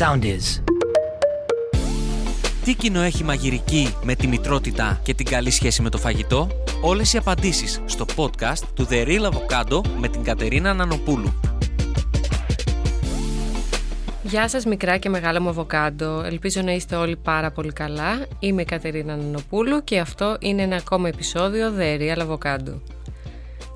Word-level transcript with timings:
sound 0.00 0.24
is. 0.24 0.62
Τι 2.64 2.74
κοινό 2.74 3.00
έχει 3.00 3.24
μαγειρική 3.24 3.94
με 4.02 4.14
τη 4.14 4.26
μητρότητα 4.26 5.00
και 5.02 5.14
την 5.14 5.26
καλή 5.26 5.50
σχέση 5.50 5.82
με 5.82 5.90
το 5.90 5.98
φαγητό; 5.98 6.48
Όλες 6.82 7.12
οι 7.12 7.16
απαντήσεις 7.16 7.80
στο 7.84 8.04
podcast 8.16 8.62
του 8.74 8.86
The 8.90 9.06
Real 9.06 9.30
Avocado 9.30 9.80
με 9.98 10.08
την 10.08 10.22
Κατερίνα 10.22 10.74
Νανοπούλου. 10.74 11.32
Γεια 14.22 14.48
σας 14.48 14.64
μικρά 14.64 14.96
και 14.96 15.08
μεγάλα 15.08 15.40
μου 15.40 15.48
αβοκάντο. 15.48 16.22
Ελπίζω 16.24 16.62
να 16.62 16.72
είστε 16.72 16.96
όλοι 16.96 17.16
πάρα 17.16 17.50
πολύ 17.50 17.72
καλά. 17.72 18.26
Είμαι 18.38 18.62
η 18.62 18.64
Κατερίνα 18.64 19.16
Νανοπούλου 19.16 19.84
και 19.84 19.98
αυτό 19.98 20.36
είναι 20.40 20.62
ένα 20.62 20.76
ακόμα 20.76 21.08
επεισόδιο 21.08 21.72
The 21.78 22.00
Real 22.00 22.26
Avocado. 22.28 22.80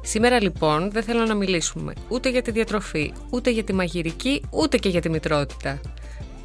Σήμερα 0.06 0.42
λοιπόν 0.42 0.90
δεν 0.90 1.02
θέλω 1.02 1.24
να 1.24 1.34
μιλήσουμε 1.34 1.92
ούτε 2.08 2.30
για 2.30 2.42
τη 2.42 2.50
διατροφή, 2.50 3.12
ούτε 3.30 3.50
για 3.50 3.64
τη 3.64 3.72
μαγειρική, 3.72 4.42
ούτε 4.50 4.76
και 4.76 4.88
για 4.88 5.00
τη 5.00 5.08
μητρότητα. 5.08 5.80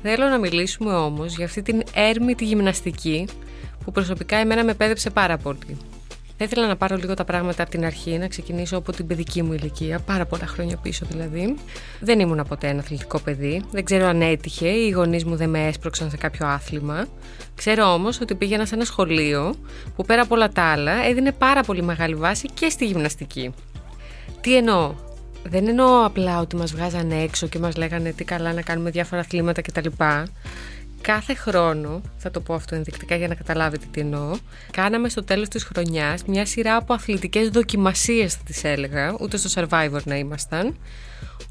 Θέλω 0.02 0.26
να 0.26 0.38
μιλήσουμε 0.38 0.94
όμως 0.94 1.36
για 1.36 1.46
αυτή 1.46 1.62
την 1.62 1.82
έρμητη 1.94 2.46
γυμναστική 2.46 3.28
που 3.84 3.92
προσωπικά 3.92 4.38
εμένα 4.38 4.64
με 4.64 4.74
πέδεψε 4.74 5.10
πάρα 5.10 5.38
πολύ. 5.38 5.78
Θα 6.42 6.48
ήθελα 6.48 6.68
να 6.68 6.76
πάρω 6.76 6.96
λίγο 6.96 7.14
τα 7.14 7.24
πράγματα 7.24 7.62
από 7.62 7.72
την 7.72 7.86
αρχή, 7.86 8.18
να 8.18 8.28
ξεκινήσω 8.28 8.78
από 8.78 8.92
την 8.92 9.08
παιδική 9.08 9.44
μου 9.44 9.54
ηλικία, 9.54 10.00
πάρα 10.00 10.26
πολλά 10.26 10.48
χρόνια 10.48 10.78
πίσω 10.78 11.06
δηλαδή. 11.10 11.56
Δεν 12.00 12.20
ήμουν 12.20 12.46
ποτέ 12.48 12.68
ένα 12.68 12.80
αθλητικό 12.80 13.20
παιδί. 13.20 13.64
Δεν 13.72 13.84
ξέρω 13.84 14.06
αν 14.06 14.22
έτυχε, 14.22 14.68
οι 14.68 14.90
γονείς 14.90 15.26
μου 15.26 15.36
δεν 15.36 15.50
με 15.50 15.68
έσπρωξαν 15.68 16.10
σε 16.10 16.18
κάποιο 16.18 16.48
άθλημα. 16.48 17.08
Ξέρω 17.56 17.94
όμως 17.94 18.22
ότι 18.22 18.36
πήγαινα 18.36 18.66
σε 18.66 18.76
ένα 18.76 18.86
σχολείο 18.86 19.56
που 19.96 20.06
πέρα 20.06 20.22
από 20.22 20.36
όλα 20.36 20.50
τα 20.50 20.64
άλλα 20.64 21.06
έδινε 21.06 21.32
πάρα 21.32 21.64
πολύ 21.64 21.82
μεγάλη 21.82 22.16
βάση 22.16 22.48
και 22.54 22.70
στη 22.70 22.86
γυμναστική. 22.86 23.54
Τι 24.42 24.56
εννοώ, 24.56 24.94
δεν 25.44 25.68
εννοώ 25.68 26.06
απλά 26.06 26.40
ότι 26.40 26.56
μας 26.56 26.72
βγάζανε 26.72 27.22
έξω 27.22 27.48
και 27.48 27.60
μας 27.60 27.76
λέγανε 27.76 28.12
τι 28.12 28.24
καλά 28.24 28.54
να 28.54 28.62
κάνουμε 28.62 28.90
διάφορα 28.90 29.22
αθλήματα 29.22 29.62
κτλ 29.62 29.88
κάθε 31.02 31.34
χρόνο, 31.34 32.02
θα 32.18 32.32
το 32.32 32.40
πω 32.42 32.54
αυτό 32.54 32.76
ενδεικτικά 32.76 33.16
για 33.16 33.28
να 33.28 33.36
καταλάβετε 33.36 33.86
τι 33.92 34.00
εννοώ, 34.00 34.38
κάναμε 34.72 35.10
στο 35.10 35.24
τέλος 35.24 35.48
της 35.48 35.64
χρονιάς 35.64 36.24
μια 36.26 36.46
σειρά 36.46 36.76
από 36.76 36.94
αθλητικές 36.94 37.50
δοκιμασίες 37.50 38.34
θα 38.34 38.42
τις 38.46 38.64
έλεγα, 38.64 39.16
ούτε 39.20 39.38
στο 39.38 39.62
Survivor 39.62 40.04
να 40.04 40.16
ήμασταν, 40.16 40.78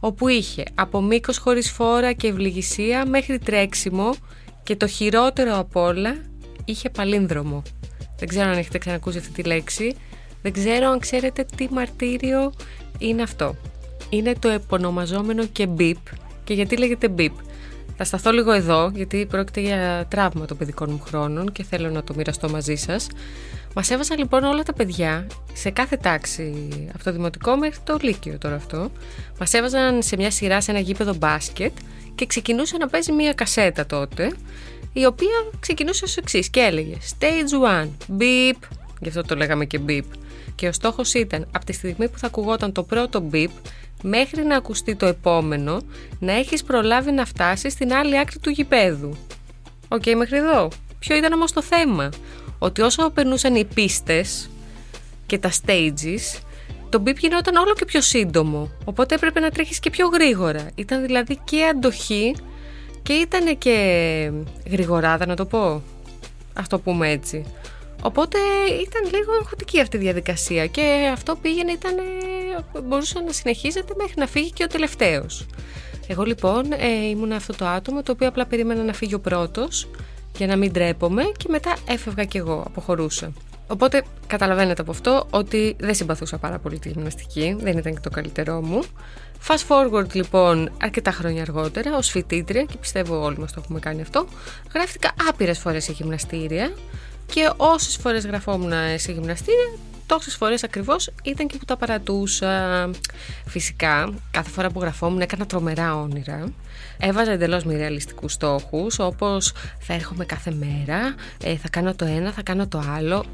όπου 0.00 0.28
είχε 0.28 0.62
από 0.74 1.00
μήκος 1.00 1.38
χωρίς 1.38 1.70
φόρα 1.70 2.12
και 2.12 2.26
ευληγησία 2.26 3.06
μέχρι 3.06 3.38
τρέξιμο 3.38 4.14
και 4.62 4.76
το 4.76 4.86
χειρότερο 4.86 5.58
απ' 5.58 5.76
όλα 5.76 6.16
είχε 6.64 6.90
παλίνδρομο. 6.90 7.62
Δεν 8.18 8.28
ξέρω 8.28 8.50
αν 8.50 8.58
έχετε 8.58 8.78
ξανακούσει 8.78 9.18
αυτή 9.18 9.30
τη 9.30 9.42
λέξη, 9.42 9.94
δεν 10.42 10.52
ξέρω 10.52 10.90
αν 10.90 10.98
ξέρετε 10.98 11.46
τι 11.56 11.68
μαρτύριο 11.70 12.52
είναι 12.98 13.22
αυτό. 13.22 13.56
Είναι 14.10 14.34
το 14.38 14.48
επωνομαζόμενο 14.48 15.46
και 15.46 15.66
μπιπ 15.66 15.96
και 16.44 16.54
γιατί 16.54 16.76
λέγεται 16.76 17.08
μπιπ; 17.08 17.32
Θα 17.96 18.04
σταθώ 18.04 18.30
λίγο 18.30 18.52
εδώ, 18.52 18.90
γιατί 18.94 19.26
πρόκειται 19.26 19.60
για 19.60 20.06
τραύμα 20.08 20.44
των 20.44 20.56
παιδικών 20.56 20.90
μου 20.90 21.00
χρόνων 21.06 21.52
και 21.52 21.62
θέλω 21.62 21.90
να 21.90 22.04
το 22.04 22.14
μοιραστώ 22.16 22.48
μαζί 22.48 22.74
σας. 22.74 23.06
Μας 23.74 23.90
έβαζαν 23.90 24.18
λοιπόν 24.18 24.44
όλα 24.44 24.62
τα 24.62 24.72
παιδιά 24.72 25.26
σε 25.52 25.70
κάθε 25.70 25.96
τάξη, 25.96 26.68
από 26.94 27.04
το 27.04 27.12
δημοτικό 27.12 27.56
μέχρι 27.56 27.78
το 27.84 27.96
λύκειο 28.00 28.38
τώρα 28.38 28.54
αυτό. 28.54 28.90
Μας 29.38 29.52
έβαζαν 29.52 30.02
σε 30.02 30.16
μια 30.16 30.30
σειρά 30.30 30.60
σε 30.60 30.70
ένα 30.70 30.80
γήπεδο 30.80 31.14
μπάσκετ 31.14 31.72
και 32.14 32.26
ξεκινούσε 32.26 32.76
να 32.76 32.88
παίζει 32.88 33.12
μια 33.12 33.32
κασέτα 33.32 33.86
τότε, 33.86 34.32
η 34.92 35.04
οποία 35.04 35.50
ξεκινούσε 35.60 36.04
ως 36.04 36.16
εξής 36.16 36.48
και 36.50 36.60
έλεγε 36.60 36.96
Stage 37.18 37.84
1, 37.84 37.88
beep, 38.18 38.56
γι' 39.00 39.08
αυτό 39.08 39.22
το 39.22 39.36
λέγαμε 39.36 39.64
και 39.64 39.80
beep. 39.88 40.04
Και 40.54 40.68
ο 40.68 40.72
στόχος 40.72 41.14
ήταν 41.14 41.46
από 41.52 41.64
τη 41.64 41.72
στιγμή 41.72 42.08
που 42.08 42.18
θα 42.18 42.26
ακουγόταν 42.26 42.72
το 42.72 42.82
πρώτο 42.82 43.28
beep 43.32 43.48
μέχρι 44.02 44.44
να 44.44 44.56
ακουστεί 44.56 44.96
το 44.96 45.06
επόμενο, 45.06 45.80
να 46.18 46.32
έχεις 46.32 46.64
προλάβει 46.64 47.10
να 47.10 47.24
φτάσεις 47.24 47.72
στην 47.72 47.92
άλλη 47.92 48.18
άκρη 48.18 48.38
του 48.38 48.50
γηπέδου. 48.50 49.16
Ok, 49.88 50.02
okay, 50.04 50.14
μέχρι 50.14 50.36
εδώ. 50.36 50.68
Ποιο 50.98 51.16
ήταν 51.16 51.32
όμως 51.32 51.52
το 51.52 51.62
θέμα; 51.62 52.08
Ότι 52.58 52.80
όσο 52.80 53.10
περνούσαν 53.10 53.54
οι 53.54 53.64
πίστες 53.64 54.50
και 55.26 55.38
τα 55.38 55.50
stages, 55.50 56.40
το 56.88 57.02
beep 57.06 57.16
γινόταν 57.16 57.56
όλο 57.56 57.74
και 57.74 57.84
πιο 57.84 58.00
σύντομο. 58.00 58.70
Οπότε 58.84 59.14
έπρεπε 59.14 59.40
να 59.40 59.50
τρέχεις 59.50 59.78
και 59.78 59.90
πιο 59.90 60.06
γρήγορα. 60.06 60.70
Ήταν 60.74 61.06
δηλαδή 61.06 61.38
και 61.44 61.64
αντοχή 61.64 62.34
και 63.02 63.12
ήταν 63.12 63.58
και 63.58 64.30
γρηγοράδα 64.70 65.26
να 65.26 65.36
το 65.36 65.44
πω. 65.44 65.82
Ας 66.54 66.68
το 66.68 66.78
πούμε 66.78 67.10
έτσι. 67.10 67.44
Οπότε 68.02 68.38
ήταν 68.82 69.02
λίγο 69.04 69.32
αγχωτική 69.40 69.80
αυτή 69.80 69.96
η 69.96 70.00
διαδικασία 70.00 70.66
και 70.66 71.10
αυτό 71.12 71.36
πήγαινε, 71.36 71.72
ήταν, 71.72 71.94
μπορούσε 72.84 73.20
να 73.20 73.32
συνεχίζεται 73.32 73.94
μέχρι 73.96 74.14
να 74.16 74.26
φύγει 74.26 74.50
και 74.50 74.62
ο 74.62 74.66
τελευταίος. 74.66 75.46
Εγώ 76.06 76.22
λοιπόν 76.22 76.72
ε, 76.72 77.08
ήμουν 77.08 77.32
αυτό 77.32 77.56
το 77.56 77.66
άτομο 77.66 78.02
το 78.02 78.12
οποίο 78.12 78.28
απλά 78.28 78.46
περίμενα 78.46 78.82
να 78.82 78.92
φύγει 78.92 79.14
ο 79.14 79.20
πρώτος 79.20 79.88
για 80.36 80.46
να 80.46 80.56
μην 80.56 80.72
τρέπομαι 80.72 81.22
και 81.36 81.46
μετά 81.48 81.76
έφευγα 81.88 82.24
κι 82.24 82.36
εγώ, 82.36 82.62
αποχωρούσα. 82.66 83.32
Οπότε 83.66 84.02
καταλαβαίνετε 84.26 84.82
από 84.82 84.90
αυτό 84.90 85.26
ότι 85.30 85.76
δεν 85.78 85.94
συμπαθούσα 85.94 86.38
πάρα 86.38 86.58
πολύ 86.58 86.78
τη 86.78 86.88
γυμναστική, 86.88 87.56
δεν 87.60 87.78
ήταν 87.78 87.94
και 87.94 88.00
το 88.00 88.10
καλύτερό 88.10 88.60
μου. 88.60 88.82
Fast 89.48 89.66
forward 89.68 90.12
λοιπόν 90.12 90.70
αρκετά 90.82 91.10
χρόνια 91.10 91.42
αργότερα 91.42 91.96
ως 91.96 92.08
φοιτήτρια 92.08 92.62
και 92.62 92.76
πιστεύω 92.76 93.22
όλοι 93.22 93.38
μας 93.38 93.52
το 93.52 93.60
έχουμε 93.64 93.78
κάνει 93.78 94.00
αυτό, 94.00 94.26
γράφτηκα 94.74 95.14
άπειρες 95.28 95.58
φορές 95.58 95.84
σε 95.84 95.92
γυμναστήρια 95.92 96.70
και 97.32 97.50
όσες 97.56 97.96
φορές 97.96 98.26
γραφόμουν 98.26 98.72
σε 98.96 99.12
γυμναστήρια 99.12 99.78
τόσες 100.06 100.34
φορές 100.34 100.64
ακριβώς 100.64 101.10
ήταν 101.22 101.46
και 101.46 101.56
που 101.58 101.64
τα 101.64 101.76
παρατούσα 101.76 102.90
φυσικά 103.46 104.14
κάθε 104.30 104.50
φορά 104.50 104.70
που 104.70 104.80
γραφόμουν 104.80 105.20
έκανα 105.20 105.46
τρομερά 105.46 105.96
όνειρα 105.96 106.52
έβαζα 106.98 107.30
εντελώς 107.30 107.64
μη 107.64 107.76
ρεαλιστικούς 107.76 108.32
στόχους 108.32 108.98
όπως 108.98 109.52
θα 109.78 109.94
έρχομαι 109.94 110.24
κάθε 110.24 110.50
μέρα 110.50 111.14
ε, 111.44 111.56
θα 111.56 111.68
κάνω 111.68 111.94
το 111.94 112.04
ένα, 112.04 112.32
θα 112.32 112.42
κάνω 112.42 112.66
το 112.68 112.82
άλλο 112.96 113.24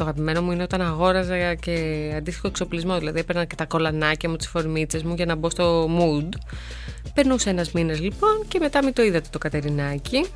το 0.00 0.06
αγαπημένο 0.06 0.42
μου 0.42 0.52
είναι 0.52 0.62
όταν 0.62 0.80
αγόραζα 0.80 1.54
και 1.54 1.74
αντίστοιχο 2.16 2.46
εξοπλισμό. 2.46 2.98
Δηλαδή, 2.98 3.18
έπαιρνα 3.18 3.44
και 3.44 3.54
τα 3.54 3.66
κολανάκια 3.66 4.28
μου, 4.28 4.36
τις 4.36 4.48
φορμίτσες 4.48 5.02
μου 5.02 5.14
για 5.14 5.26
να 5.26 5.34
μπω 5.34 5.50
στο 5.50 5.88
mood. 5.98 6.28
Περνούσε 7.14 7.50
ένας 7.50 7.72
μήνας 7.72 8.00
λοιπόν 8.00 8.44
και 8.48 8.58
μετά 8.58 8.84
μην 8.84 8.92
το 8.92 9.02
είδατε 9.02 9.28
το 9.30 9.38
Κατερινάκι. 9.38 10.26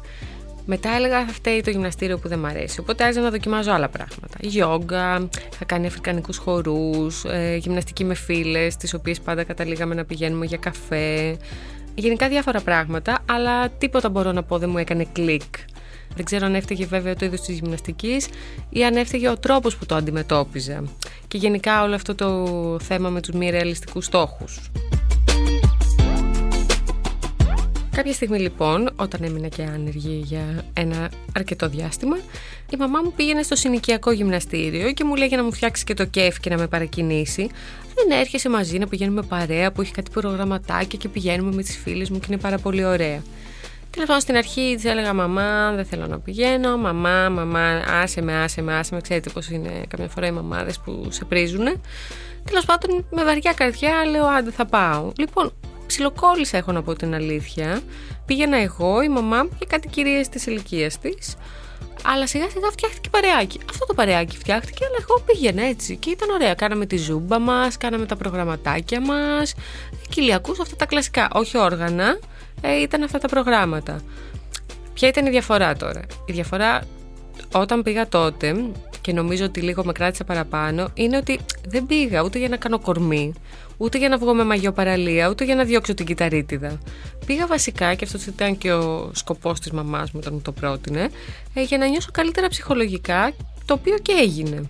Μετά 0.67 0.91
έλεγα 0.91 1.27
θα 1.27 1.33
φταίει 1.33 1.61
το 1.61 1.71
γυμναστήριο 1.71 2.19
που 2.19 2.29
δεν 2.29 2.39
μ' 2.39 2.45
αρέσει. 2.45 2.81
Οπότε 2.81 3.03
άρχισα 3.03 3.23
να 3.23 3.31
δοκιμάζω 3.31 3.73
άλλα 3.73 3.89
πράγματα. 3.89 4.39
Γιόγκα, 4.41 5.29
θα 5.59 5.65
κάνει 5.65 5.87
αφρικανικούς 5.87 6.37
χορούς, 6.37 7.25
ε, 7.25 7.57
γυμναστική 7.57 8.05
με 8.05 8.15
φίλες, 8.15 8.77
τις 8.77 8.95
οποίες 8.95 9.21
πάντα 9.21 9.45
καταλήγαμε 9.45 9.95
να 9.95 10.05
πηγαίνουμε 10.05 10.47
για 10.47 10.57
καφέ. 10.57 11.37
Γενικά 11.95 12.29
διάφορα 12.29 12.61
πράγματα, 12.61 13.19
αλλά 13.25 13.69
τίποτα 13.69 14.09
μπορώ 14.09 14.33
να 14.33 14.43
πω 14.43 14.59
δεν 14.59 14.71
μου 14.71 14.79
έκανε 14.79 15.07
κλικ. 15.13 15.55
Δεν 16.17 16.25
ξέρω 16.25 16.47
αν 16.47 16.55
έφταιγε 16.55 16.87
βέβαια 16.87 17.15
το 17.15 17.25
είδος 17.25 17.41
της 17.41 17.59
γυμναστικής 17.59 18.29
ή 18.69 18.85
αν 18.85 18.97
έφταιγε 18.97 19.29
ο 19.29 19.39
τρόπος 19.39 19.77
που 19.77 19.87
το 19.87 19.95
αντιμετώπιζα. 19.95 20.83
Και 21.29 21.39
γενικά 21.39 21.83
όλο 21.83 21.95
αυτό 21.95 22.15
το 22.15 22.47
θέμα 22.83 23.09
με 23.09 23.21
τους 23.21 23.35
μη 23.35 23.51
ρεαλιστικούς 23.51 24.05
στόχους. 24.05 24.71
Κάποια 27.95 28.13
στιγμή 28.13 28.39
λοιπόν, 28.39 28.91
όταν 28.97 29.23
έμεινα 29.23 29.49
και 29.49 29.63
άνεργη 29.63 30.23
για 30.25 30.65
ένα 30.73 31.11
αρκετό 31.37 31.69
διάστημα, 31.69 32.17
η 32.71 32.77
μαμά 32.79 33.01
μου 33.05 33.13
πήγαινε 33.13 33.43
στο 33.43 33.57
συνοικιακό 33.57 34.11
γυμναστήριο 34.11 34.93
και 34.93 35.05
μου 35.05 35.15
λέγε 35.15 35.37
να 35.37 35.43
μου 35.43 35.53
φτιάξει 35.53 35.85
και 35.85 35.95
το 35.95 36.05
κέφι 36.05 36.41
και 36.41 36.51
να 36.51 36.57
με 36.57 36.67
παρακινήσει. 36.67 37.51
Δεν 37.95 38.19
έρχεσαι 38.19 38.49
μαζί 38.49 38.79
να 38.79 38.87
πηγαίνουμε 38.87 39.23
παρέα 39.23 39.73
που 39.73 39.81
έχει 39.81 39.93
κάτι 39.93 40.11
προγραμματάκια 40.11 40.99
και 40.99 41.09
πηγαίνουμε 41.09 41.55
με 41.55 41.63
τις 41.63 41.77
φίλες 41.77 42.11
μου 42.11 42.19
και 42.19 42.27
είναι 42.29 42.41
πάρα 42.41 42.59
πολύ 42.59 42.85
ωραία. 42.85 43.23
Τέλος 43.91 44.07
πάντων, 44.07 44.23
στην 44.23 44.37
αρχή 44.37 44.73
της 44.77 44.85
έλεγα 44.85 45.13
Μαμά, 45.13 45.73
δεν 45.75 45.85
θέλω 45.85 46.07
να 46.07 46.19
πηγαίνω. 46.19 46.77
Μαμά, 46.77 47.29
μαμά, 47.29 47.83
άσε 48.03 48.23
με, 48.23 48.35
άσε 48.35 48.63
με, 48.63 48.75
άσε 48.75 48.95
με. 48.95 49.01
Ξέρετε 49.01 49.31
πώς 49.31 49.49
είναι 49.51 49.83
καμιά 49.89 50.09
φορά 50.09 50.27
οι 50.27 50.33
μαμάδες 50.33 50.79
που 50.79 51.07
σε 51.11 51.25
πρίζουν. 51.25 51.65
Τέλος 52.45 52.65
πάντων, 52.65 53.07
με 53.11 53.25
βαριά 53.25 53.53
καρδιά 53.53 54.05
λέω 54.11 54.27
Άντε, 54.27 54.51
θα 54.51 54.67
πάω. 54.67 55.13
Λοιπόν, 55.19 55.53
ψιλοκόλλησα 55.87 56.57
έχω 56.57 56.73
να 56.73 56.83
πω 56.83 56.95
την 56.95 57.15
αλήθεια. 57.15 57.81
Πήγαινα 58.27 58.57
εγώ, 58.57 59.03
η 59.03 59.09
μαμά 59.09 59.43
μου 59.43 59.51
και 59.59 59.67
κάτι 59.67 59.89
κυρίες 59.89 60.29
της 60.29 60.47
ηλικίας 60.47 60.99
της. 60.99 61.37
Αλλά 62.07 62.27
σιγά 62.27 62.49
σιγά 62.51 62.71
φτιάχτηκε 62.71 63.09
παρεάκι. 63.11 63.61
Αυτό 63.71 63.87
το 63.87 63.95
παρεάκι 63.95 64.37
φτιάχτηκε, 64.37 64.85
αλλά 64.85 64.97
εγώ 65.01 65.21
πήγαινα 65.27 65.63
έτσι. 65.63 65.97
Και 65.97 66.11
ήταν 66.11 66.31
ωραία. 66.31 66.55
Κάναμε 66.55 66.87
τη 66.87 66.97
ζούμπα 66.97 67.39
μας, 67.39 67.77
κάναμε 67.77 68.07
τα 68.07 68.17
προγραμματάκια 68.17 69.01
μας, 69.01 69.55
κοιλιακούς, 70.09 70.61
αυτά 70.61 70.77
τα 70.77 70.87
κλασικά. 70.87 71.29
Όχι 71.33 71.59
όργανα, 71.59 72.19
ε, 72.61 72.81
ήταν 72.81 73.03
αυτά 73.03 73.19
τα 73.19 73.29
προγράμματα. 73.29 74.01
Ποια 74.95 75.09
ήταν 75.09 75.27
η 75.27 75.31
διαφορά 75.31 75.77
τώρα; 75.77 76.01
Η 76.27 76.33
διαφορά 76.33 76.83
όταν 77.53 77.83
πήγα 77.83 78.09
τότε 78.09 78.57
και 79.05 79.13
νομίζω 79.13 79.45
ότι 79.45 79.61
λίγο 79.61 79.85
με 79.85 79.93
κράτησε 79.93 80.25
παραπάνω 80.25 80.89
είναι 80.95 81.17
ότι 81.17 81.39
δεν 81.69 81.87
πήγα 81.87 82.23
ούτε 82.23 82.39
για 82.39 82.49
να 82.49 82.57
κάνω 82.57 82.79
κορμί, 82.79 83.33
ούτε 83.77 83.99
για 83.99 84.09
να 84.09 84.19
βγω 84.19 84.35
με 84.35 84.45
μαγειό 84.45 84.73
παραλία, 84.73 85.29
ούτε 85.29 85.45
για 85.45 85.55
να 85.55 85.65
διώξω 85.65 85.95
την 85.95 86.07
κυταρίτιδα. 86.07 86.79
Πήγα 87.27 87.47
βασικά, 87.47 87.95
και 87.95 88.05
αυτός 88.05 88.27
ήταν 88.27 88.59
και 88.59 88.73
ο 88.73 89.11
σκοπός 89.15 89.61
της 89.61 89.71
μαμάς 89.71 90.11
μου 90.11 90.21
όταν 90.23 90.35
μου 90.35 90.41
το 90.41 90.53
πρότεινε, 90.53 91.09
ε, 91.55 91.63
για 91.63 91.79
να 91.79 91.87
νιώσω 91.87 92.11
καλύτερα 92.13 92.49
ψυχολογικά, 92.49 93.33
το 93.65 93.75
οποίο 93.75 93.99
και 94.03 94.13
έγινε. 94.13 94.63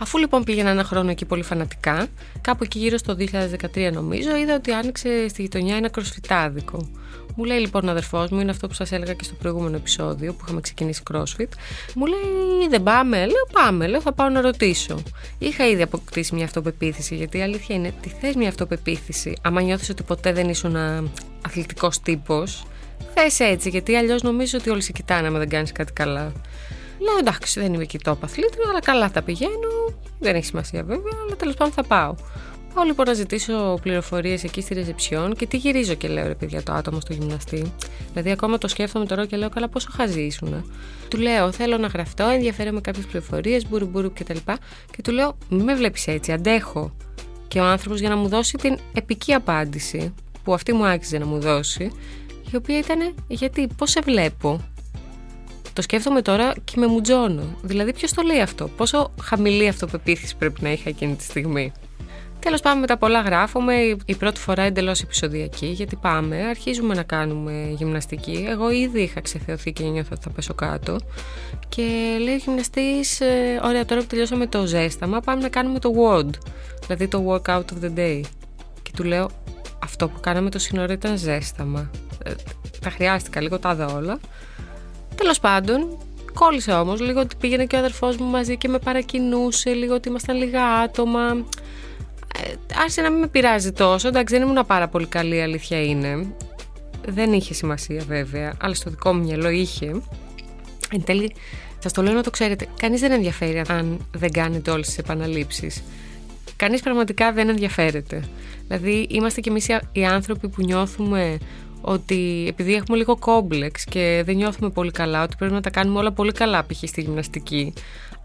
Αφού 0.00 0.18
λοιπόν 0.18 0.44
πήγαινα 0.44 0.70
ένα 0.70 0.84
χρόνο 0.84 1.10
εκεί 1.10 1.24
πολύ 1.24 1.42
φανατικά, 1.42 2.06
κάπου 2.40 2.64
εκεί 2.64 2.78
γύρω 2.78 2.96
στο 2.96 3.16
2013 3.74 3.90
νομίζω, 3.92 4.36
είδα 4.36 4.54
ότι 4.54 4.72
άνοιξε 4.72 5.28
στη 5.28 5.42
γειτονιά 5.42 5.76
ένα 5.76 5.88
κροσφιτάδικο. 5.88 6.88
Μου 7.38 7.44
λέει 7.44 7.58
λοιπόν 7.58 7.88
ο 7.88 7.90
αδερφός 7.90 8.30
μου, 8.30 8.40
είναι 8.40 8.50
αυτό 8.50 8.66
που 8.66 8.74
σας 8.74 8.92
έλεγα 8.92 9.12
και 9.12 9.24
στο 9.24 9.34
προηγούμενο 9.34 9.76
επεισόδιο 9.76 10.32
που 10.32 10.44
είχαμε 10.44 10.60
ξεκινήσει 10.60 11.02
CrossFit. 11.12 11.48
Μου 11.94 12.06
λέει 12.06 12.68
δεν 12.68 12.82
πάμε, 12.82 13.16
λέω 13.18 13.46
πάμε, 13.52 13.86
λέω 13.86 14.00
θα 14.00 14.12
πάω 14.12 14.28
να 14.28 14.40
ρωτήσω. 14.40 15.02
Είχα 15.38 15.66
ήδη 15.68 15.82
αποκτήσει 15.82 16.34
μια 16.34 16.44
αυτοπεποίθηση, 16.44 17.14
γιατί 17.14 17.38
η 17.38 17.42
αλήθεια 17.42 17.74
είναι 17.74 17.94
τι 18.00 18.08
θες 18.08 18.34
μια 18.34 18.48
αυτοπεποίθηση. 18.48 19.36
Άμα 19.42 19.60
νιώθεις 19.60 19.88
ότι 19.88 20.02
ποτέ 20.02 20.32
δεν 20.32 20.48
ήσουν 20.48 20.76
αθλητικός 21.46 22.00
τύπος, 22.00 22.66
θες 23.14 23.40
έτσι, 23.40 23.68
γιατί 23.68 23.94
αλλιώς 23.96 24.22
νομίζω 24.22 24.58
ότι 24.58 24.70
όλοι 24.70 24.82
σε 24.82 24.92
κοιτάνε 24.92 25.26
άμα 25.26 25.38
δεν 25.38 25.48
κάνεις 25.48 25.72
κάτι 25.72 25.92
καλά. 25.92 26.32
Λέω 26.98 27.18
εντάξει, 27.18 27.60
δεν 27.60 27.74
είμαι 27.74 27.84
και 27.84 27.98
top 28.04 28.16
αθλήτρια, 28.20 28.64
αλλά 28.70 28.80
καλά 28.80 29.08
θα 29.08 29.22
πηγαίνω. 29.22 29.94
Δεν 30.18 30.34
έχει 30.34 30.44
σημασία 30.44 30.82
βέβαια, 30.82 31.12
αλλά 31.26 31.36
τέλος 31.36 31.54
πάντων 31.54 31.72
θα 31.72 31.82
πάω. 31.82 32.14
Πάω 32.76 32.84
λοιπόν 32.84 33.06
να 33.06 33.12
ζητήσω 33.12 33.78
πληροφορίες 33.82 34.44
εκεί 34.44 34.60
στη 34.60 34.74
ρεζεψιόν 34.74 35.34
και 35.34 35.46
τι 35.46 35.56
γυρίζω 35.56 35.94
και 35.94 36.08
λέω 36.08 36.26
ρε 36.26 36.34
παιδιά 36.34 36.62
το 36.62 36.72
άτομο 36.72 37.00
στο 37.00 37.12
γυμναστή. 37.12 37.72
Δηλαδή, 38.10 38.30
ακόμα 38.30 38.58
το 38.58 38.68
σκέφτομαι 38.68 39.06
τώρα 39.06 39.26
και 39.26 39.36
λέω 39.36 39.48
καλά 39.48 39.68
πόσο 39.68 39.88
χαζή 39.92 40.20
ήσουν. 40.20 40.70
Του 41.08 41.18
λέω 41.18 41.52
θέλω 41.52 41.78
να 41.78 41.86
γραφτώ, 41.86 42.24
ενδιαφέρομαι 42.28 42.80
κάποιες 42.80 43.06
πληροφορίες, 43.06 43.68
μπουρου 43.68 43.86
μπουρου 43.86 44.12
κτλ. 44.12 44.34
Και, 44.34 44.58
και 44.90 45.02
του 45.02 45.12
λέω 45.12 45.36
μην 45.48 45.62
με 45.62 45.74
βλέπεις 45.74 46.06
έτσι, 46.06 46.32
αντέχω. 46.32 46.96
Και 47.48 47.60
ο 47.60 47.64
άνθρωπος 47.64 48.00
για 48.00 48.08
να 48.08 48.16
μου 48.16 48.28
δώσει 48.28 48.56
την 48.56 48.78
επική 48.92 49.32
απάντηση 49.32 50.14
που 50.44 50.54
αυτή 50.54 50.72
μου 50.72 50.86
άξιζε 50.86 51.18
να 51.18 51.26
μου 51.26 51.38
δώσει, 51.38 51.92
η 52.52 52.56
οποία 52.56 52.78
ήταν 52.78 53.14
γιατί 53.28 53.68
πώς 53.76 53.90
σε 53.90 54.00
βλέπω; 54.00 54.60
Το 55.72 55.82
σκέφτομαι 55.82 56.22
τώρα 56.22 56.52
και 56.64 56.74
με 56.76 56.86
μουτζώνω. 56.86 57.56
Δηλαδή, 57.62 57.92
ποιος 57.92 58.12
το 58.12 58.22
λέει 58.22 58.40
αυτό, 58.40 58.68
πόσο 58.68 59.10
χαμηλή 59.22 59.68
αυτοπεποίθηση 59.68 60.36
πρέπει 60.36 60.62
να 60.62 60.72
είχα 60.72 60.88
εκείνη 60.88 61.14
τη 61.14 61.22
στιγμή; 61.22 61.72
Τέλος 62.46 62.60
πάντων, 62.60 62.78
μετά 62.78 62.96
πολλά 62.96 63.20
γράφουμε. 63.20 63.74
Η 64.04 64.14
πρώτη 64.14 64.40
φορά 64.40 64.62
εντελώς 64.62 65.00
επεισοδιακή, 65.00 65.66
γιατί 65.66 65.96
πάμε, 65.96 66.36
αρχίζουμε 66.36 66.94
να 66.94 67.02
κάνουμε 67.02 67.74
γυμναστική. 67.76 68.46
Εγώ 68.48 68.70
ήδη 68.70 69.00
είχα 69.00 69.20
ξεθεωθεί 69.20 69.72
και 69.72 69.84
νιώθω 69.84 70.08
ότι 70.12 70.20
θα 70.22 70.30
πέσω 70.30 70.54
κάτω. 70.54 70.96
Και 71.68 71.82
λέει 72.20 72.34
ο 72.34 72.36
γυμναστής, 72.36 73.20
ε, 73.20 73.60
ωραία, 73.64 73.84
τώρα 73.84 74.00
που 74.00 74.06
τελειώσαμε 74.06 74.46
το 74.46 74.66
ζέσταμα, 74.66 75.20
πάμε 75.20 75.42
να 75.42 75.48
κάνουμε 75.48 75.78
το 75.78 75.92
WOD, 75.96 76.30
δηλαδή 76.80 77.08
το 77.08 77.24
Workout 77.32 77.58
of 77.58 77.84
the 77.84 77.98
Day. 77.98 78.20
Και 78.82 78.90
του 78.96 79.04
λέω, 79.04 79.30
αυτό 79.82 80.08
που 80.08 80.20
κάναμε 80.20 80.50
το 80.50 80.58
σύνορο 80.58 80.92
ήταν 80.92 81.16
ζέσταμα. 81.16 81.90
Ε, 82.24 82.32
τα 82.80 82.90
χρειάστηκα 82.90 83.40
λίγο, 83.40 83.58
τα 83.58 83.74
δω 83.74 83.94
όλα. 83.96 84.18
Τέλος 85.14 85.40
πάντων, 85.40 85.98
κόλλησε 86.34 86.72
όμως 86.72 87.00
λίγο 87.00 87.20
ότι 87.20 87.36
πήγαινε 87.40 87.64
και 87.64 87.76
ο 87.76 87.78
αδερφός 87.78 88.16
μου 88.16 88.26
μαζί 88.26 88.56
και 88.56 88.68
με 88.68 88.78
παρακινούσε, 88.78 89.70
λίγο 89.70 89.94
ότι 89.94 90.08
ήμασταν 90.08 90.36
λίγα 90.36 90.64
άτομα. 90.66 91.44
Ε, 92.44 92.54
άρχισε 92.74 93.00
να 93.00 93.10
μην 93.10 93.20
με 93.20 93.26
πειράζει 93.26 93.72
τόσο. 93.72 94.08
Εντάξει, 94.08 94.38
δεν 94.38 94.48
ήμουν 94.48 94.66
πάρα 94.66 94.88
πολύ 94.88 95.06
καλή, 95.06 95.42
αλήθεια 95.42 95.82
είναι. 95.82 96.26
Δεν 97.08 97.32
είχε 97.32 97.54
σημασία 97.54 98.04
βέβαια, 98.06 98.54
αλλά 98.60 98.74
στο 98.74 98.90
δικό 98.90 99.14
μου 99.14 99.24
μυαλό 99.24 99.48
είχε. 99.48 99.86
Εν 100.92 101.04
τέλει, 101.04 101.34
σα 101.78 101.90
το 101.90 102.02
λέω 102.02 102.12
να 102.12 102.22
το 102.22 102.30
ξέρετε, 102.30 102.66
κανείς 102.80 103.00
δεν 103.00 103.12
ενδιαφέρει 103.12 103.62
αν 103.68 104.06
δεν 104.12 104.30
κάνετε 104.30 104.70
όλες 104.70 104.86
τις 104.86 104.98
επαναλήψεις. 104.98 105.82
Κανείς 106.56 106.82
πραγματικά 106.82 107.32
δεν 107.32 107.48
ενδιαφέρεται. 107.48 108.24
Δηλαδή, 108.68 109.06
είμαστε 109.10 109.40
κι 109.40 109.48
εμείς 109.48 109.68
οι 109.92 110.04
άνθρωποι 110.04 110.48
που 110.48 110.62
νιώθουμε 110.62 111.38
ότι 111.80 112.44
επειδή 112.48 112.74
έχουμε 112.74 112.96
λίγο 112.96 113.16
κόμπλεξ 113.16 113.84
και 113.84 114.22
δεν 114.26 114.36
νιώθουμε 114.36 114.70
πολύ 114.70 114.90
καλά, 114.90 115.22
ότι 115.22 115.36
πρέπει 115.38 115.52
να 115.52 115.60
τα 115.60 115.70
κάνουμε 115.70 115.98
όλα 115.98 116.12
πολύ 116.12 116.32
καλά, 116.32 116.66
π.χ. 116.66 116.88
στη 116.88 117.00
γυμναστική. 117.00 117.72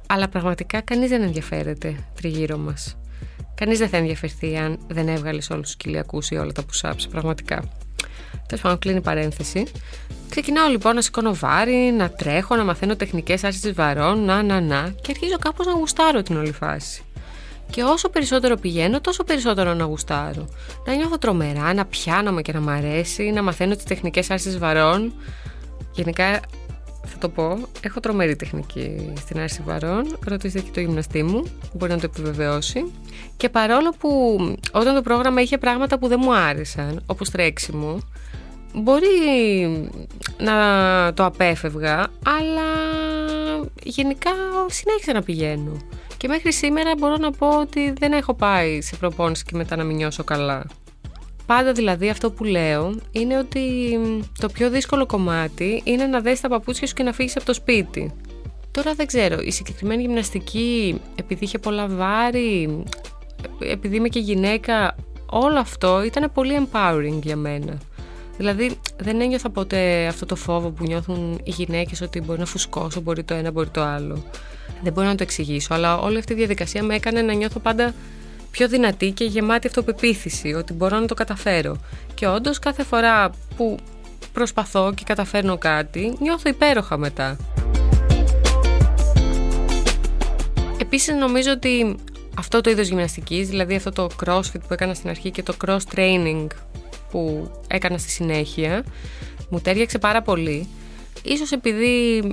Αλλά 0.08 0.28
πραγματικά 0.28 0.82
κανείς 0.82 1.10
δεν 1.10 1.22
ενδιαφέρεται 1.22 1.96
τριγύρω 2.16 2.58
μας. 2.58 2.96
Κανείς 3.62 3.80
δεν 3.80 3.90
θα 3.90 3.98
ενδιαφερθεί 3.98 4.58
αν 4.58 4.80
δεν 4.88 5.08
έβγαλες 5.08 5.50
όλους 5.50 5.66
τους 5.66 5.76
κοιλιακούς 5.76 6.30
ή 6.30 6.36
όλα 6.36 6.52
τα 6.52 6.64
που 6.64 7.08
πραγματικά. 7.12 7.64
Τέλος 8.48 8.62
πάντων, 8.62 8.80
κλείνει 8.80 8.98
η 8.98 9.02
παρένθεση. 9.02 9.66
Ξεκινάω 10.30 10.70
λοιπόν 10.70 10.96
να 10.96 11.02
σηκώνω 11.02 11.34
βάρη, 11.36 11.94
να 11.98 12.10
τρέχω, 12.10 12.56
να 12.56 12.64
μαθαίνω 12.64 12.96
τεχνικές 12.96 13.44
άρσει 13.44 13.72
βαρών, 13.72 14.24
να, 14.24 14.44
να, 14.44 14.62
να, 14.62 14.94
και 15.02 15.12
αρχίζω 15.12 15.38
κάπως 15.38 15.66
να 15.66 15.72
γουστάρω 15.72 16.22
την 16.22 16.38
όλη 16.38 16.52
φάση. 16.52 17.04
Και 17.70 17.84
όσο 17.84 18.10
περισσότερο 18.10 18.56
πηγαίνω, 18.56 19.02
τόσο 19.02 19.24
περισσότερο 19.24 19.74
να 19.74 19.84
γουστάρω. 19.84 20.48
Να 20.86 20.94
νιώθω 20.94 21.18
τρομερά, 21.18 21.74
να 21.74 21.86
πιάνομαι 21.86 22.42
και 22.42 22.52
να 22.52 22.60
μ' 22.60 22.70
αρέσει, 22.70 23.24
να 23.24 23.44
μαθαίνω 23.44 23.76
τις 23.76 23.84
τεχνικές 23.84 24.30
άρσει 24.30 24.58
βαρών. 24.58 25.14
Γενικά 25.92 26.40
θα 27.06 27.18
το 27.20 27.30
πω, 27.30 27.60
έχω 27.82 28.00
τρομερή 28.00 28.36
τεχνική 28.36 29.14
στην 29.18 29.40
άρση 29.40 29.62
βαρών. 29.66 30.18
Ρωτήστε 30.26 30.60
και 30.60 30.70
το 30.74 30.80
γυμναστή 30.80 31.24
μου, 31.24 31.44
μπορεί 31.74 31.92
να 31.92 32.00
το 32.00 32.10
επιβεβαιώσει. 32.14 32.92
Και 33.38 33.50
παρόλο 33.50 33.94
που 34.00 34.38
όταν 34.72 34.96
το 34.96 35.02
πρόγραμμα 35.02 35.42
είχε 35.42 35.58
πράγματα 35.58 36.00
που 36.00 36.08
δεν 36.08 36.20
μου 36.22 36.36
άρεσαν, 36.36 37.04
όπως 37.06 37.30
τρέξιμο, 37.30 38.00
μπορεί 38.74 39.08
να 40.38 40.54
το 41.14 41.26
απέφευγα, 41.26 42.08
αλλά 42.26 42.70
γενικά 43.84 44.32
συνέχισα 44.68 45.14
να 45.14 45.22
πηγαίνω. 45.22 45.78
Και 46.18 46.28
μέχρι 46.28 46.54
σήμερα 46.54 46.92
μπορώ 46.98 47.18
να 47.18 47.32
πω 47.32 47.60
ότι 47.60 47.94
δεν 48.00 48.12
έχω 48.12 48.34
πάει 48.34 48.82
σε 48.82 48.96
προπόνηση 48.96 49.44
και 49.44 49.56
μετά 49.56 49.76
να 49.76 49.84
μην 49.84 49.96
νιώσω 49.96 50.24
καλά. 50.24 50.66
Πάντα 51.46 51.72
δηλαδή 51.72 52.10
αυτό 52.10 52.32
που 52.32 52.44
λέω 52.44 52.96
είναι 53.12 53.38
ότι 53.38 54.00
το 54.40 54.48
πιο 54.48 54.70
δύσκολο 54.70 55.06
κομμάτι 55.06 55.82
είναι 55.84 56.06
να 56.06 56.20
δεις 56.20 56.42
τα 56.42 56.48
παπούτσια 56.48 56.88
σου 56.88 56.94
και 56.94 57.04
να 57.04 57.14
φύγεις 57.14 57.36
από 57.36 57.46
το 57.46 57.54
σπίτι. 57.54 58.12
Τώρα 58.72 58.94
δεν 58.94 59.06
ξέρω, 59.06 59.38
η 59.42 59.52
συγκεκριμένη 59.52 60.02
γυμναστική 60.02 61.02
επειδή 61.16 61.44
είχε 61.44 61.60
πολλά 61.60 61.88
βάρη, 61.88 62.84
επειδή 63.60 63.96
είμαι 63.96 64.08
και 64.08 64.20
γυναίκα, 64.20 64.96
όλο 65.30 65.60
αυτό 65.60 66.04
ήταν 66.04 66.32
πολύ 66.34 66.68
empowering 66.72 67.20
για 67.24 67.36
μένα. 67.36 67.78
Δηλαδή 68.38 68.80
δεν 68.98 69.22
ένιωθα 69.22 69.50
ποτέ 69.50 70.08
αυτό 70.08 70.26
το 70.26 70.36
φόβο 70.36 70.70
που 70.70 70.84
νιώθουν 70.84 71.40
οι 71.44 71.50
γυναίκες 71.50 72.02
ότι 72.02 72.22
μπορεί 72.22 72.40
να 72.40 72.46
φουσκώσω, 72.46 73.02
μπορεί 73.02 73.24
το 73.24 73.34
ένα, 73.34 73.52
μπορεί 73.52 73.70
το 73.70 73.82
άλλο. 73.82 74.24
Δεν 74.84 74.94
μπορώ 74.94 75.08
να 75.08 75.16
το 75.16 75.24
εξηγήσω, 75.24 75.74
αλλά 75.74 75.98
όλη 75.98 76.18
αυτή 76.18 76.34
η 76.34 76.36
διαδικασία 76.36 76.84
με 76.84 76.96
έκανε 76.96 77.22
να 77.22 77.34
νιώθω 77.34 77.60
πάντα 77.60 77.94
πιο 78.52 78.68
δυνατή 78.68 79.12
και 79.12 79.24
γεμάτη 79.24 79.68
αυτοπεποίθηση 79.68 80.54
ότι 80.54 80.74
μπορώ 80.74 81.00
να 81.00 81.06
το 81.06 81.14
καταφέρω. 81.14 81.78
Και 82.14 82.28
όντως 82.28 82.60
κάθε 82.60 82.84
φορά 82.84 83.30
που 83.56 83.78
προσπαθώ 84.34 84.94
και 84.96 85.04
καταφέρνω 85.06 85.58
κάτι, 85.58 86.18
νιώθω 86.20 86.50
υπέροχα 86.50 86.98
μετά. 86.98 87.38
Επίσης 90.78 91.16
νομίζω 91.16 91.52
ότι 91.52 91.96
αυτό 92.38 92.62
το 92.62 92.70
είδος 92.70 92.88
γυμναστικής, 92.88 93.50
δηλαδή 93.50 93.76
αυτό 93.76 93.92
το 93.92 94.08
crossfit 94.26 94.62
που 94.68 94.74
έκανα 94.74 94.94
στην 94.94 95.10
αρχή 95.10 95.32
και 95.32 95.44
το 95.44 95.54
cross 95.66 95.80
training 95.96 96.48
που 97.12 97.52
έκανα 97.68 97.98
στη 97.98 98.10
συνέχεια, 98.10 98.84
μου 99.50 99.60
τέριαξε 99.60 99.98
πάρα 99.98 100.22
πολύ. 100.22 100.68
Ίσως 101.24 101.52
επειδή 101.52 102.24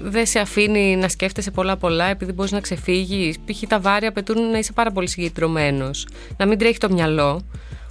δεν 0.00 0.26
σε 0.26 0.38
αφήνει 0.38 0.96
να 0.96 1.08
σκέφτεσαι 1.08 1.50
πολλά 1.50 1.76
πολλά 1.76 2.04
επειδή 2.04 2.32
μπορείς 2.32 2.52
να 2.52 2.60
ξεφύγεις. 2.60 3.36
Π.χ. 3.38 3.62
τα 3.68 3.80
βάρη 3.80 4.06
απαιτούν 4.06 4.50
να 4.50 4.58
είσαι 4.58 4.72
πάρα 4.72 4.92
πολύ 4.92 5.08
συγκεντρωμένος, 5.08 6.06
να 6.36 6.46
μην 6.46 6.58
τρέχει 6.58 6.78
το 6.78 6.90
μυαλό. 6.90 7.40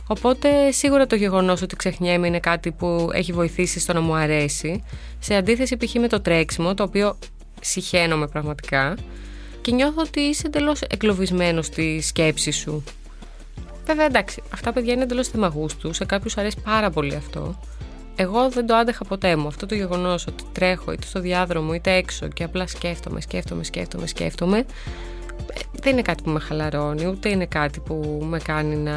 Οπότε 0.07 0.72
σίγουρα 0.72 1.07
το 1.07 1.15
γεγονός 1.15 1.62
ότι 1.62 1.75
ξεχνιέμαι 1.75 2.27
είναι 2.27 2.39
κάτι 2.39 2.72
που 2.72 3.10
έχει 3.13 3.31
βοηθήσει 3.31 3.79
στο 3.79 3.93
να 3.93 4.01
μου 4.01 4.13
αρέσει. 4.13 4.83
Σε 5.19 5.36
αντίθεση 5.36 5.77
π.χ. 5.77 5.93
με 5.93 6.07
το 6.07 6.22
τρέξιμο, 6.22 6.74
το 6.74 6.83
οποίο 6.83 7.17
συχαίνομαι 7.62 8.27
πραγματικά 8.27 8.98
και 9.62 9.72
νιώθω 9.72 10.01
ότι 10.01 10.19
είσαι 10.19 10.43
εντελώς 10.45 10.81
εγκλωβισμένος 10.81 11.65
στη 11.65 12.01
σκέψη 12.01 12.51
σου. 12.51 12.83
Βέβαια 13.86 14.05
εντάξει, 14.05 14.41
αυτά 14.53 14.74
παιδιά 14.74 14.93
είναι 14.93 15.03
εντελώς 15.03 15.27
θεμαγούστου. 15.27 15.93
Σε 15.93 16.05
κάποιους 16.05 16.38
αρέσει 16.38 16.57
πάρα 16.63 16.89
πολύ 16.89 17.15
αυτό. 17.15 17.60
Εγώ 18.15 18.50
δεν 18.50 18.65
το 18.65 18.75
άντεχα 18.75 19.05
ποτέ 19.05 19.36
μου. 19.36 19.48
Αυτό 19.48 19.65
το 19.65 19.75
γεγονός 19.75 20.27
ότι 20.27 20.43
τρέχω 20.51 20.91
είτε 20.91 21.05
στο 21.05 21.20
διάδρομο 21.20 21.74
είτε 21.74 21.91
έξω 21.91 22.27
και 22.27 22.43
απλά 22.43 22.67
σκέφτομαι, 22.67 23.22
σκέφτομαι, 23.22 23.63
σκέφτομαι, 23.63 24.08
σκέφτομαι. 24.08 24.65
Δεν 25.82 25.91
είναι 25.91 26.01
κάτι 26.01 26.24
που 26.24 26.29
με 26.29 26.39
χαλαρώνει, 26.39 27.08
ούτε 27.08 27.29
είναι 27.29 27.46
κάτι 27.46 27.79
που 27.79 28.25
με 28.29 28.39
κάνει 28.39 28.75
να, 28.75 28.96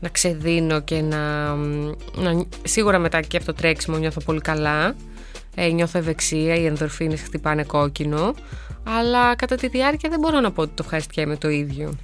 να 0.00 0.08
ξεδίνω 0.12 0.80
και 0.80 1.00
να, 1.00 1.54
να. 2.14 2.44
Σίγουρα 2.62 2.98
μετά 2.98 3.20
και 3.20 3.36
από 3.36 3.46
το 3.46 3.52
τρέξιμο 3.52 3.96
νιώθω 3.96 4.20
πολύ 4.20 4.40
καλά. 4.40 4.94
Ε, 5.54 5.68
νιώθω 5.68 5.98
ευεξία, 5.98 6.54
οι 6.54 6.66
ενδορφίνες 6.66 7.20
χτυπάνε 7.20 7.64
κόκκινο. 7.64 8.34
Αλλά 8.84 9.36
κατά 9.36 9.56
τη 9.56 9.68
διάρκεια 9.68 10.10
δεν 10.10 10.18
μπορώ 10.18 10.40
να 10.40 10.52
πω 10.52 10.62
ότι 10.62 10.72
το 10.74 10.82
ευχαριστιέμαι 10.84 11.36
το 11.36 11.48
ίδιο. 11.48 11.94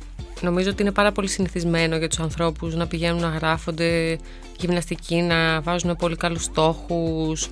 Νομίζω 0.40 0.70
ότι 0.70 0.82
είναι 0.82 0.92
πάρα 0.92 1.12
πολύ 1.12 1.28
συνηθισμένο 1.28 1.96
για 1.96 2.08
τους 2.08 2.18
ανθρώπους 2.18 2.74
να 2.74 2.86
πηγαίνουν 2.86 3.20
να 3.20 3.28
γράφονται 3.28 4.18
γυμναστική, 4.58 5.16
να 5.16 5.60
βάζουν 5.60 5.96
πολύ 5.96 6.16
καλούς 6.16 6.44
στόχους, 6.44 7.48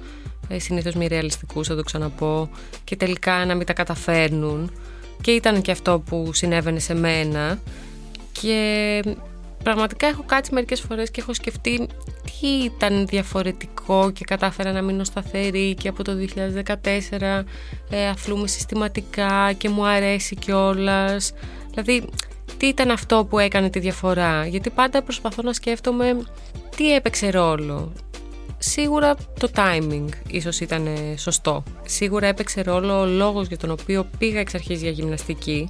ε, 0.48 0.58
συνήθως 0.58 0.94
μη 0.94 1.06
ρεαλιστικούς 1.06 1.66
θα 1.66 1.76
το 1.76 1.82
ξαναπώ, 1.82 2.50
και 2.84 2.96
τελικά 2.96 3.44
να 3.44 3.54
μην 3.54 3.66
τα 3.66 3.72
καταφέρνουν. 3.72 4.70
Και 5.20 5.30
ήταν 5.30 5.62
και 5.62 5.70
αυτό 5.70 6.02
που 6.06 6.30
συνέβαινε 6.32 6.78
σε 6.78 6.94
μένα. 6.94 7.58
Και 8.32 9.02
πραγματικά 9.62 10.06
έχω 10.06 10.22
κάτσει 10.26 10.54
μερικές 10.54 10.80
φορές 10.80 11.10
και 11.10 11.20
έχω 11.20 11.34
σκεφτεί 11.34 11.86
τι 12.40 12.48
ήταν 12.64 13.06
διαφορετικό 13.06 14.10
και 14.10 14.24
κατάφερα 14.24 14.72
να 14.72 14.82
μείνω 14.82 15.04
σταθερή 15.04 15.74
και 15.74 15.88
από 15.88 16.04
το 16.04 16.12
2014 16.12 17.44
ε, 17.90 18.08
αθλούμε 18.08 18.46
συστηματικά 18.46 19.52
και 19.52 19.68
μου 19.68 19.86
αρέσει 19.86 20.36
κιόλας. 20.36 21.32
Δηλαδή, 21.70 22.08
τι 22.56 22.66
ήταν 22.66 22.90
αυτό 22.90 23.26
που 23.30 23.38
έκανε 23.38 23.70
τη 23.70 23.78
διαφορά; 23.78 24.46
Γιατί 24.46 24.70
πάντα 24.70 25.02
προσπαθώ 25.02 25.42
να 25.42 25.52
σκέφτομαι 25.52 26.24
τι 26.76 26.94
έπαιξε 26.94 27.30
ρόλο. 27.30 27.92
Σίγουρα 28.58 29.14
το 29.14 29.48
timing 29.54 30.08
ίσως 30.26 30.60
ήταν 30.60 30.88
σωστό. 31.16 31.62
Σίγουρα 31.84 32.26
έπαιξε 32.26 32.62
ρόλο 32.62 33.00
ο 33.00 33.06
λόγος 33.06 33.46
για 33.46 33.56
τον 33.56 33.70
οποίο 33.70 34.06
πήγα 34.18 34.40
εξ 34.40 34.54
αρχής 34.54 34.82
για 34.82 34.90
γυμναστική 34.90 35.68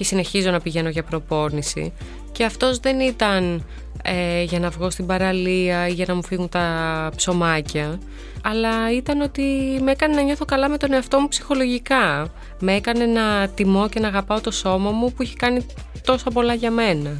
και 0.00 0.06
συνεχίζω 0.06 0.50
να 0.50 0.60
πηγαίνω 0.60 0.88
για 0.88 1.02
προπόνηση. 1.02 1.92
Και 2.32 2.44
αυτός 2.44 2.78
δεν 2.78 3.00
ήταν 3.00 3.64
ε, 4.02 4.42
για 4.42 4.58
να 4.58 4.70
βγω 4.70 4.90
στην 4.90 5.06
παραλία 5.06 5.88
ή 5.88 5.92
για 5.92 6.04
να 6.08 6.14
μου 6.14 6.24
φύγουν 6.24 6.48
τα 6.48 7.10
ψωμάκια 7.16 7.98
αλλά 8.42 8.92
ήταν 8.96 9.20
ότι 9.20 9.42
με 9.82 9.90
έκανε 9.90 10.14
να 10.14 10.22
νιώθω 10.22 10.44
καλά 10.44 10.68
με 10.68 10.76
τον 10.76 10.92
εαυτό 10.92 11.18
μου 11.20 11.28
ψυχολογικά. 11.28 12.32
Με 12.60 12.74
έκανε 12.74 13.06
να 13.06 13.48
τιμώ 13.48 13.88
και 13.88 14.00
να 14.00 14.08
αγαπάω 14.08 14.40
το 14.40 14.50
σώμα 14.50 14.90
μου 14.90 15.12
που 15.12 15.22
έχει 15.22 15.36
κάνει 15.36 15.66
τόσα 16.04 16.30
πολλά 16.30 16.54
για 16.54 16.70
μένα. 16.70 17.16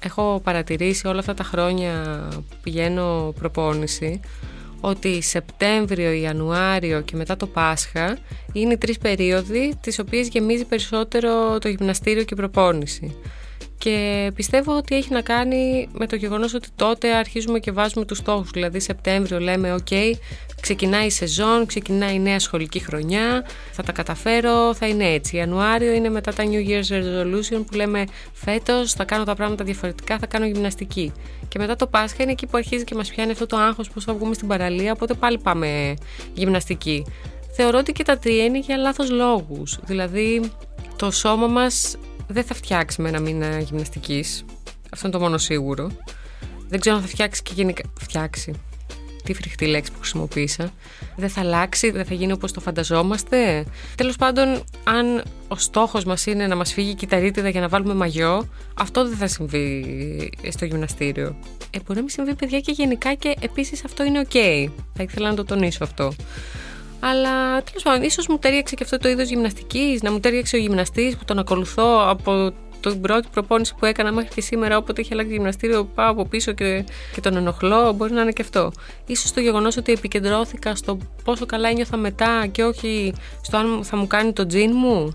Έχω 0.00 0.40
παρατηρήσει 0.44 1.06
όλα 1.06 1.18
αυτά 1.18 1.34
τα 1.34 1.44
χρόνια 1.44 1.92
που 2.32 2.56
πηγαίνω 2.62 3.34
προπόνηση 3.38 4.20
ότι 4.80 5.22
Σεπτέμβριο, 5.22 6.12
Ιανουάριο 6.12 7.00
και 7.00 7.16
μετά 7.16 7.36
το 7.36 7.46
Πάσχα 7.46 8.18
είναι 8.52 8.72
οι 8.72 8.78
τρεις 8.78 8.98
περίοδοι 8.98 9.74
τις 9.80 9.98
οποίες 9.98 10.28
γεμίζει 10.28 10.64
περισσότερο 10.64 11.58
το 11.58 11.68
γυμναστήριο 11.68 12.22
και 12.24 12.34
η 12.34 12.36
προπόνηση. 12.36 13.16
Και 13.80 14.30
πιστεύω 14.34 14.76
ότι 14.76 14.96
έχει 14.96 15.12
να 15.12 15.20
κάνει 15.20 15.88
με 15.92 16.06
το 16.06 16.16
γεγονός 16.16 16.54
ότι 16.54 16.68
τότε 16.76 17.14
αρχίζουμε 17.14 17.58
και 17.58 17.72
βάζουμε 17.72 18.04
τους 18.04 18.18
στόχους. 18.18 18.50
Δηλαδή 18.50 18.80
Σεπτέμβριο 18.80 19.38
λέμε 19.38 19.72
«ΟΚ, 19.72 19.88
ξεκινάει 20.60 21.06
η 21.06 21.10
σεζόν, 21.10 21.66
ξεκινάει 21.66 22.14
η 22.14 22.18
νέα 22.18 22.38
σχολική 22.38 22.78
χρονιά, 22.78 23.46
θα 23.72 23.82
τα 23.82 23.92
καταφέρω, 23.92 24.74
θα 24.74 24.86
είναι 24.86 25.04
έτσι». 25.04 25.36
Ιανουάριο 25.36 25.92
είναι 25.92 26.08
μετά 26.08 26.32
τα 26.32 26.44
New 26.44 26.68
Year's 26.68 26.92
Resolution 26.92 27.64
που 27.66 27.74
λέμε 27.74 28.04
«Φέτος 28.32 28.92
θα 28.92 29.04
κάνω 29.04 29.24
τα 29.24 29.34
πράγματα 29.34 29.64
διαφορετικά, 29.64 30.18
θα 30.18 30.26
κάνω 30.26 30.46
γυμναστική». 30.46 31.12
Και 31.48 31.58
μετά 31.58 31.76
το 31.76 31.86
Πάσχα 31.86 32.22
είναι 32.22 32.32
εκεί 32.32 32.46
που 32.46 32.56
αρχίζει 32.56 32.84
και 32.84 32.94
μας 32.94 33.08
πιάνει 33.08 33.30
αυτό 33.30 33.46
το 33.46 33.56
άγχος 33.56 33.90
πώς 33.90 34.04
θα 34.04 34.14
βγούμε 34.14 34.34
στην 34.34 34.48
παραλία, 34.48 34.92
οπότε 34.92 35.14
πάλι 35.14 35.38
πάμε 35.38 35.94
γυμναστική. 36.34 37.06
Θεωρώ 37.52 37.78
ότι 37.78 37.92
και 37.92 38.02
τα 38.02 38.18
τρία 38.18 38.44
είναι 38.44 38.58
για 38.58 38.76
λάθος 38.76 39.10
λόγους. 39.10 39.78
Δηλαδή 39.84 40.50
το 40.96 41.10
σώμα 41.10 41.46
μας 41.46 41.96
δεν 42.32 42.44
θα 42.44 42.54
φτιάξει 42.54 43.02
με 43.02 43.08
ένα 43.08 43.20
μήνα 43.20 43.58
γυμναστικής. 43.58 44.44
Αυτό 44.90 45.06
είναι 45.06 45.16
το 45.16 45.22
μόνο 45.22 45.38
σίγουρο. 45.38 45.90
Δεν 46.68 46.80
ξέρω 46.80 46.96
αν 46.96 47.02
θα 47.02 47.08
φτιάξει 47.08 47.42
και 47.42 47.52
γενικά. 47.54 47.82
Φτιάξει. 48.00 48.52
Τι 49.24 49.34
φρικτή 49.34 49.66
λέξη 49.66 49.92
που 49.92 49.98
χρησιμοποίησα. 49.98 50.72
Δεν 51.16 51.28
θα 51.28 51.40
αλλάξει, 51.40 51.90
δεν 51.90 52.04
θα 52.04 52.14
γίνει 52.14 52.32
όπως 52.32 52.52
το 52.52 52.60
φανταζόμαστε. 52.60 53.64
Τέλος 53.94 54.16
πάντων, 54.16 54.64
αν 54.84 55.22
ο 55.48 55.56
στόχος 55.56 56.04
μας 56.04 56.26
είναι 56.26 56.46
να 56.46 56.56
μας 56.56 56.72
φύγει 56.72 56.90
η 56.90 56.94
κυταρίτιδα 56.94 57.48
για 57.48 57.60
να 57.60 57.68
βάλουμε 57.68 57.94
μαγιό, 57.94 58.48
αυτό 58.74 59.08
δεν 59.08 59.16
θα 59.16 59.26
συμβεί 59.26 60.30
στο 60.50 60.64
γυμναστήριο. 60.64 61.36
Ε, 61.70 61.78
μπορεί 61.78 61.94
να 61.94 62.00
μην 62.00 62.08
συμβεί, 62.08 62.34
παιδιά, 62.34 62.60
και 62.60 62.72
γενικά 62.72 63.14
και 63.14 63.36
επίσης 63.40 63.84
αυτό 63.84 64.04
είναι 64.04 64.26
OK. 64.30 64.68
Θα 64.94 65.02
ήθελα 65.02 65.28
να 65.28 65.34
το 65.34 65.44
τονίσω 65.44 65.84
αυτό. 65.84 66.12
Αλλά 67.00 67.62
τέλος 67.62 67.82
πάντων, 67.82 68.02
ίσως 68.02 68.26
μου 68.26 68.38
τέριαξε 68.38 68.74
και 68.74 68.84
αυτό 68.84 68.98
το 68.98 69.08
είδος 69.08 69.28
γυμναστικής, 69.28 70.02
να 70.02 70.12
μου 70.12 70.20
τέριαξε 70.20 70.56
ο 70.56 70.58
γυμναστής 70.58 71.16
που 71.16 71.24
τον 71.24 71.38
ακολουθώ 71.38 72.08
από 72.08 72.52
την 72.80 73.00
πρώτη 73.00 73.28
προπόνηση 73.32 73.74
που 73.78 73.86
έκανα 73.86 74.12
μέχρι 74.12 74.34
και 74.34 74.40
σήμερα, 74.40 74.76
όποτε 74.76 75.00
είχε 75.00 75.10
αλλάξει 75.12 75.32
γυμναστήριο, 75.32 75.84
πάω 75.84 76.10
από 76.10 76.24
πίσω 76.24 76.52
και, 76.52 76.84
και 77.14 77.20
τον 77.20 77.36
ενοχλώ. 77.36 77.92
Μπορεί 77.92 78.12
να 78.12 78.20
είναι 78.20 78.32
και 78.32 78.42
αυτό. 78.42 78.72
σω 79.16 79.34
το 79.34 79.40
γεγονός 79.40 79.76
ότι 79.76 79.92
επικεντρώθηκα 79.92 80.74
στο 80.74 80.98
πόσο 81.24 81.46
καλά 81.46 81.68
ένιωθα 81.68 81.96
μετά 81.96 82.46
και 82.46 82.64
όχι 82.64 83.14
στο 83.42 83.56
αν 83.56 83.84
θα 83.84 83.96
μου 83.96 84.06
κάνει 84.06 84.32
το 84.32 84.46
τζιν 84.46 84.70
μου. 84.74 85.14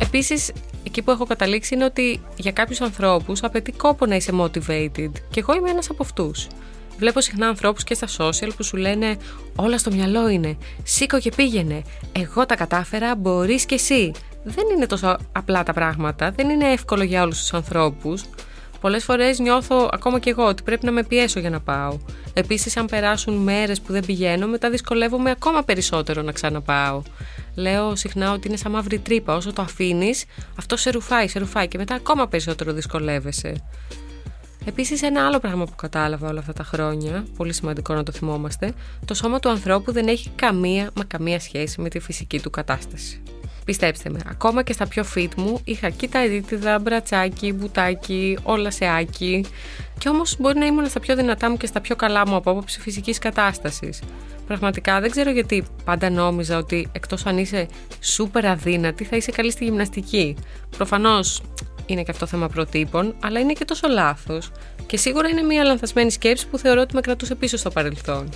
Επίσης, 0.00 0.52
εκεί 0.86 1.02
που 1.02 1.10
έχω 1.10 1.26
καταλήξει 1.26 1.74
είναι 1.74 1.84
ότι 1.84 2.20
για 2.36 2.52
κάποιους 2.52 2.80
ανθρώπους 2.80 3.42
απαιτεί 3.42 3.72
κόπο 3.72 4.06
να 4.06 4.14
είσαι 4.14 4.32
motivated. 4.34 5.10
Και 5.30 5.40
εγώ 5.40 5.54
είμαι 5.54 5.70
ένας 5.70 5.90
από 5.90 6.02
αυτούς. 6.02 6.46
Βλέπω 7.00 7.20
συχνά 7.20 7.48
ανθρώπους 7.48 7.84
και 7.84 7.94
στα 7.94 8.06
social 8.16 8.50
που 8.56 8.62
σου 8.64 8.76
λένε 8.76 9.16
Όλα 9.56 9.78
στο 9.78 9.90
μυαλό 9.90 10.28
είναι. 10.28 10.56
Σήκω 10.82 11.18
και 11.18 11.32
πήγαινε. 11.36 11.82
Εγώ 12.12 12.46
τα 12.46 12.56
κατάφερα, 12.56 13.16
μπορείς 13.16 13.64
και 13.64 13.74
εσύ. 13.74 14.12
Δεν 14.44 14.64
είναι 14.74 14.86
τόσο 14.86 15.16
απλά 15.32 15.62
τα 15.62 15.72
πράγματα. 15.72 16.30
Δεν 16.30 16.48
είναι 16.48 16.72
εύκολο 16.72 17.02
για 17.02 17.22
όλους 17.22 17.38
τους 17.38 17.52
ανθρώπους. 17.52 18.24
Πολλές 18.80 19.04
φορές 19.04 19.38
νιώθω 19.38 19.88
ακόμα 19.92 20.18
και 20.18 20.30
εγώ 20.30 20.44
ότι 20.44 20.62
πρέπει 20.62 20.84
να 20.84 20.92
με 20.92 21.04
πιέσω 21.04 21.40
για 21.40 21.50
να 21.50 21.60
πάω. 21.60 21.98
Επίσης, 22.34 22.76
αν 22.76 22.86
περάσουν 22.86 23.34
μέρες 23.34 23.80
που 23.80 23.92
δεν 23.92 24.04
πηγαίνω, 24.06 24.46
μετά 24.46 24.70
δυσκολεύομαι 24.70 25.30
ακόμα 25.30 25.62
περισσότερο 25.62 26.22
να 26.22 26.32
ξαναπάω. 26.32 27.02
Λέω 27.54 27.96
συχνά 27.96 28.32
ότι 28.32 28.48
είναι 28.48 28.56
σαν 28.56 28.72
μαύρη 28.72 28.98
τρύπα. 28.98 29.34
Όσο 29.34 29.52
το 29.52 29.62
αφήνεις, 29.62 30.24
αυτό 30.58 30.76
σε 30.76 30.90
ρουφάει, 30.90 31.28
σε 31.28 31.38
ρουφάει 31.38 31.68
και 31.68 31.78
μετά 31.78 31.94
ακόμα 31.94 32.28
περισσότερο 32.28 32.72
δυσκολεύεσαι. 32.72 33.54
Επίσης, 34.64 35.02
ένα 35.02 35.26
άλλο 35.26 35.38
πράγμα 35.38 35.64
που 35.64 35.74
κατάλαβα 35.76 36.28
όλα 36.28 36.40
αυτά 36.40 36.52
τα 36.52 36.64
χρόνια, 36.64 37.24
πολύ 37.36 37.52
σημαντικό 37.52 37.94
να 37.94 38.02
το 38.02 38.12
θυμόμαστε, 38.12 38.72
το 39.04 39.14
σώμα 39.14 39.38
του 39.38 39.48
ανθρώπου 39.48 39.92
δεν 39.92 40.08
έχει 40.08 40.30
καμία 40.36 40.90
μα 40.96 41.04
καμία 41.04 41.40
σχέση 41.40 41.80
με 41.80 41.88
τη 41.88 41.98
φυσική 41.98 42.40
του 42.40 42.50
κατάσταση. 42.50 43.22
Πιστέψτε 43.64 44.10
με, 44.10 44.18
ακόμα 44.26 44.62
και 44.62 44.72
στα 44.72 44.86
πιο 44.86 45.04
fit 45.14 45.34
μου 45.36 45.60
είχα 45.64 45.90
κυταρίτιδα, 45.90 46.78
μπρατσάκι, 46.78 47.52
μπουτάκι, 47.52 48.38
όλα 48.42 48.70
σε 48.70 48.86
άκι. 48.86 49.44
Και 49.98 50.08
όμως 50.08 50.36
μπορεί 50.38 50.58
να 50.58 50.66
ήμουν 50.66 50.88
στα 50.88 51.00
πιο 51.00 51.16
δυνατά 51.16 51.50
μου 51.50 51.56
και 51.56 51.66
στα 51.66 51.80
πιο 51.80 51.96
καλά 51.96 52.28
μου 52.28 52.34
από 52.34 52.50
άποψη 52.50 52.80
φυσικής 52.80 53.18
κατάστασης. 53.18 54.02
Πραγματικά 54.46 55.00
δεν 55.00 55.10
ξέρω 55.10 55.30
γιατί 55.30 55.64
πάντα 55.84 56.10
νόμιζα 56.10 56.58
ότι 56.58 56.88
εκτός 56.92 57.26
αν 57.26 57.38
είσαι 57.38 57.66
σούπερ 58.00 58.46
αδύνατη 58.46 59.04
θα 59.04 59.16
είσαι 59.16 59.30
καλή 59.30 59.50
στη 59.50 59.64
γυμναστική. 59.64 60.36
Προφανώς 60.76 61.42
είναι 61.92 62.02
και 62.02 62.10
αυτό 62.10 62.26
θέμα 62.26 62.48
προτύπων, 62.48 63.14
αλλά 63.20 63.40
είναι 63.40 63.52
και 63.52 63.64
τόσο 63.64 63.88
λάθος. 63.88 64.50
Και 64.86 64.96
σίγουρα 64.96 65.28
είναι 65.28 65.42
μια 65.42 65.64
λανθασμένη 65.64 66.10
σκέψη 66.10 66.46
που 66.46 66.58
θεωρώ 66.58 66.80
ότι 66.80 66.94
με 66.94 67.00
κρατούσε 67.00 67.34
πίσω 67.34 67.56
στο 67.56 67.70
παρελθόν. 67.70 68.28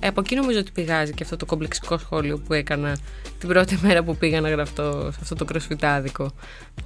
Ε, 0.00 0.06
από 0.06 0.20
εκεί 0.20 0.34
νομίζω 0.34 0.58
ότι 0.58 0.70
πηγάζει 0.70 1.12
και 1.12 1.22
αυτό 1.22 1.36
το 1.36 1.46
κομπλεξικό 1.46 1.98
σχόλιο 1.98 2.38
που 2.38 2.52
έκανα 2.52 2.96
την 3.38 3.48
πρώτη 3.48 3.78
μέρα 3.82 4.02
που 4.02 4.16
πήγα 4.16 4.40
να 4.40 4.48
γραφτώ 4.48 5.10
σε 5.12 5.18
αυτό 5.22 5.34
το 5.34 5.44
κροσφυτάδικο. 5.44 6.30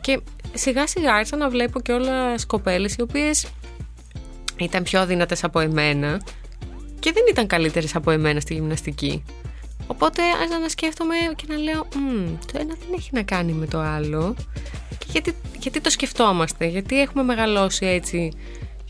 Και 0.01 0.21
σιγά 0.55 0.87
σιγά 0.87 1.15
άρχισα 1.15 1.37
να 1.37 1.49
βλέπω 1.49 1.81
και 1.81 1.93
όλα 1.93 2.35
κοπέλε 2.47 2.89
οι 2.89 3.03
οποίες 3.03 3.47
ήταν 4.57 4.83
πιο 4.83 5.07
δυνατέ 5.07 5.37
από 5.43 5.61
εμένα 5.61 6.21
και 6.99 7.13
δεν 7.13 7.25
ήταν 7.31 7.47
καλύτερες 7.47 7.95
από 7.95 8.11
εμένα 8.11 8.41
στη 8.41 8.55
γυμναστική. 8.55 9.25
Οπότε 9.87 10.23
άρχισα 10.41 10.59
να 10.59 10.69
σκέφτομαι 10.69 11.15
και 11.37 11.45
να 11.49 11.57
λέω 11.57 11.87
το 12.53 12.59
ένα 12.59 12.75
δεν 12.81 12.89
έχει 12.97 13.11
να 13.13 13.23
κάνει 13.23 13.53
με 13.53 13.67
το 13.67 13.81
άλλο 13.81 14.37
και 15.07 15.13
γιατί, 15.13 15.35
γιατί 15.59 15.81
το 15.81 15.91
σκεφτόμαστε, 15.91 16.67
γιατί 16.67 17.01
έχουμε 17.01 17.23
μεγαλώσει 17.23 17.87
έτσι 17.87 18.33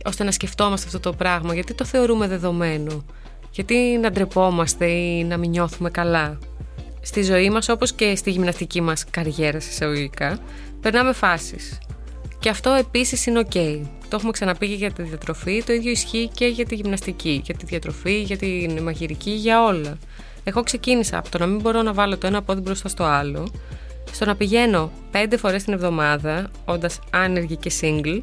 ώστε 0.04 0.24
να 0.24 0.30
σκεφτόμαστε 0.30 0.86
αυτό 0.86 1.00
το 1.00 1.12
πράγμα, 1.12 1.54
γιατί 1.54 1.74
το 1.74 1.84
θεωρούμε 1.84 2.28
δεδομένο, 2.28 3.04
γιατί 3.50 3.98
να 4.02 4.10
ντρεπόμαστε 4.10 4.86
ή 4.86 5.24
να 5.24 5.36
μην 5.36 5.50
νιώθουμε 5.50 5.90
καλά. 5.90 6.38
Στη 7.02 7.22
ζωή 7.22 7.50
μας 7.50 7.68
όπως 7.68 7.92
και 7.92 8.16
στη 8.16 8.30
γυμναστική 8.30 8.80
μας 8.80 9.04
καριέρα 9.10 9.58
εισαγωγικά 9.58 10.38
περνάμε 10.80 11.12
φάσεις 11.12 11.78
και 12.38 12.48
αυτό 12.48 12.70
επίσης 12.70 13.26
είναι 13.26 13.42
ok. 13.50 13.80
Το 14.08 14.16
έχουμε 14.16 14.30
ξαναπεί 14.30 14.68
και 14.68 14.74
για 14.74 14.92
τη 14.92 15.02
διατροφή, 15.02 15.62
το 15.66 15.72
ίδιο 15.72 15.90
ισχύει 15.90 16.30
και 16.34 16.46
για 16.46 16.66
τη 16.66 16.74
γυμναστική, 16.74 17.40
για 17.44 17.54
τη 17.54 17.64
διατροφή, 17.64 18.22
για 18.22 18.36
τη 18.36 18.68
μαγειρική, 18.82 19.30
για 19.30 19.64
όλα. 19.64 19.98
Εγώ 20.44 20.62
ξεκίνησα 20.62 21.18
από 21.18 21.30
το 21.30 21.38
να 21.38 21.46
μην 21.46 21.60
μπορώ 21.60 21.82
να 21.82 21.92
βάλω 21.92 22.18
το 22.18 22.26
ένα 22.26 22.42
πόδι 22.42 22.60
μπροστά 22.60 22.88
στο 22.88 23.04
άλλο, 23.04 23.52
στο 24.12 24.24
να 24.24 24.36
πηγαίνω 24.36 24.90
πέντε 25.10 25.36
φορές 25.36 25.64
την 25.64 25.72
εβδομάδα, 25.72 26.50
όντας 26.64 26.98
άνεργη 27.10 27.56
και 27.56 27.72
single, 27.80 28.20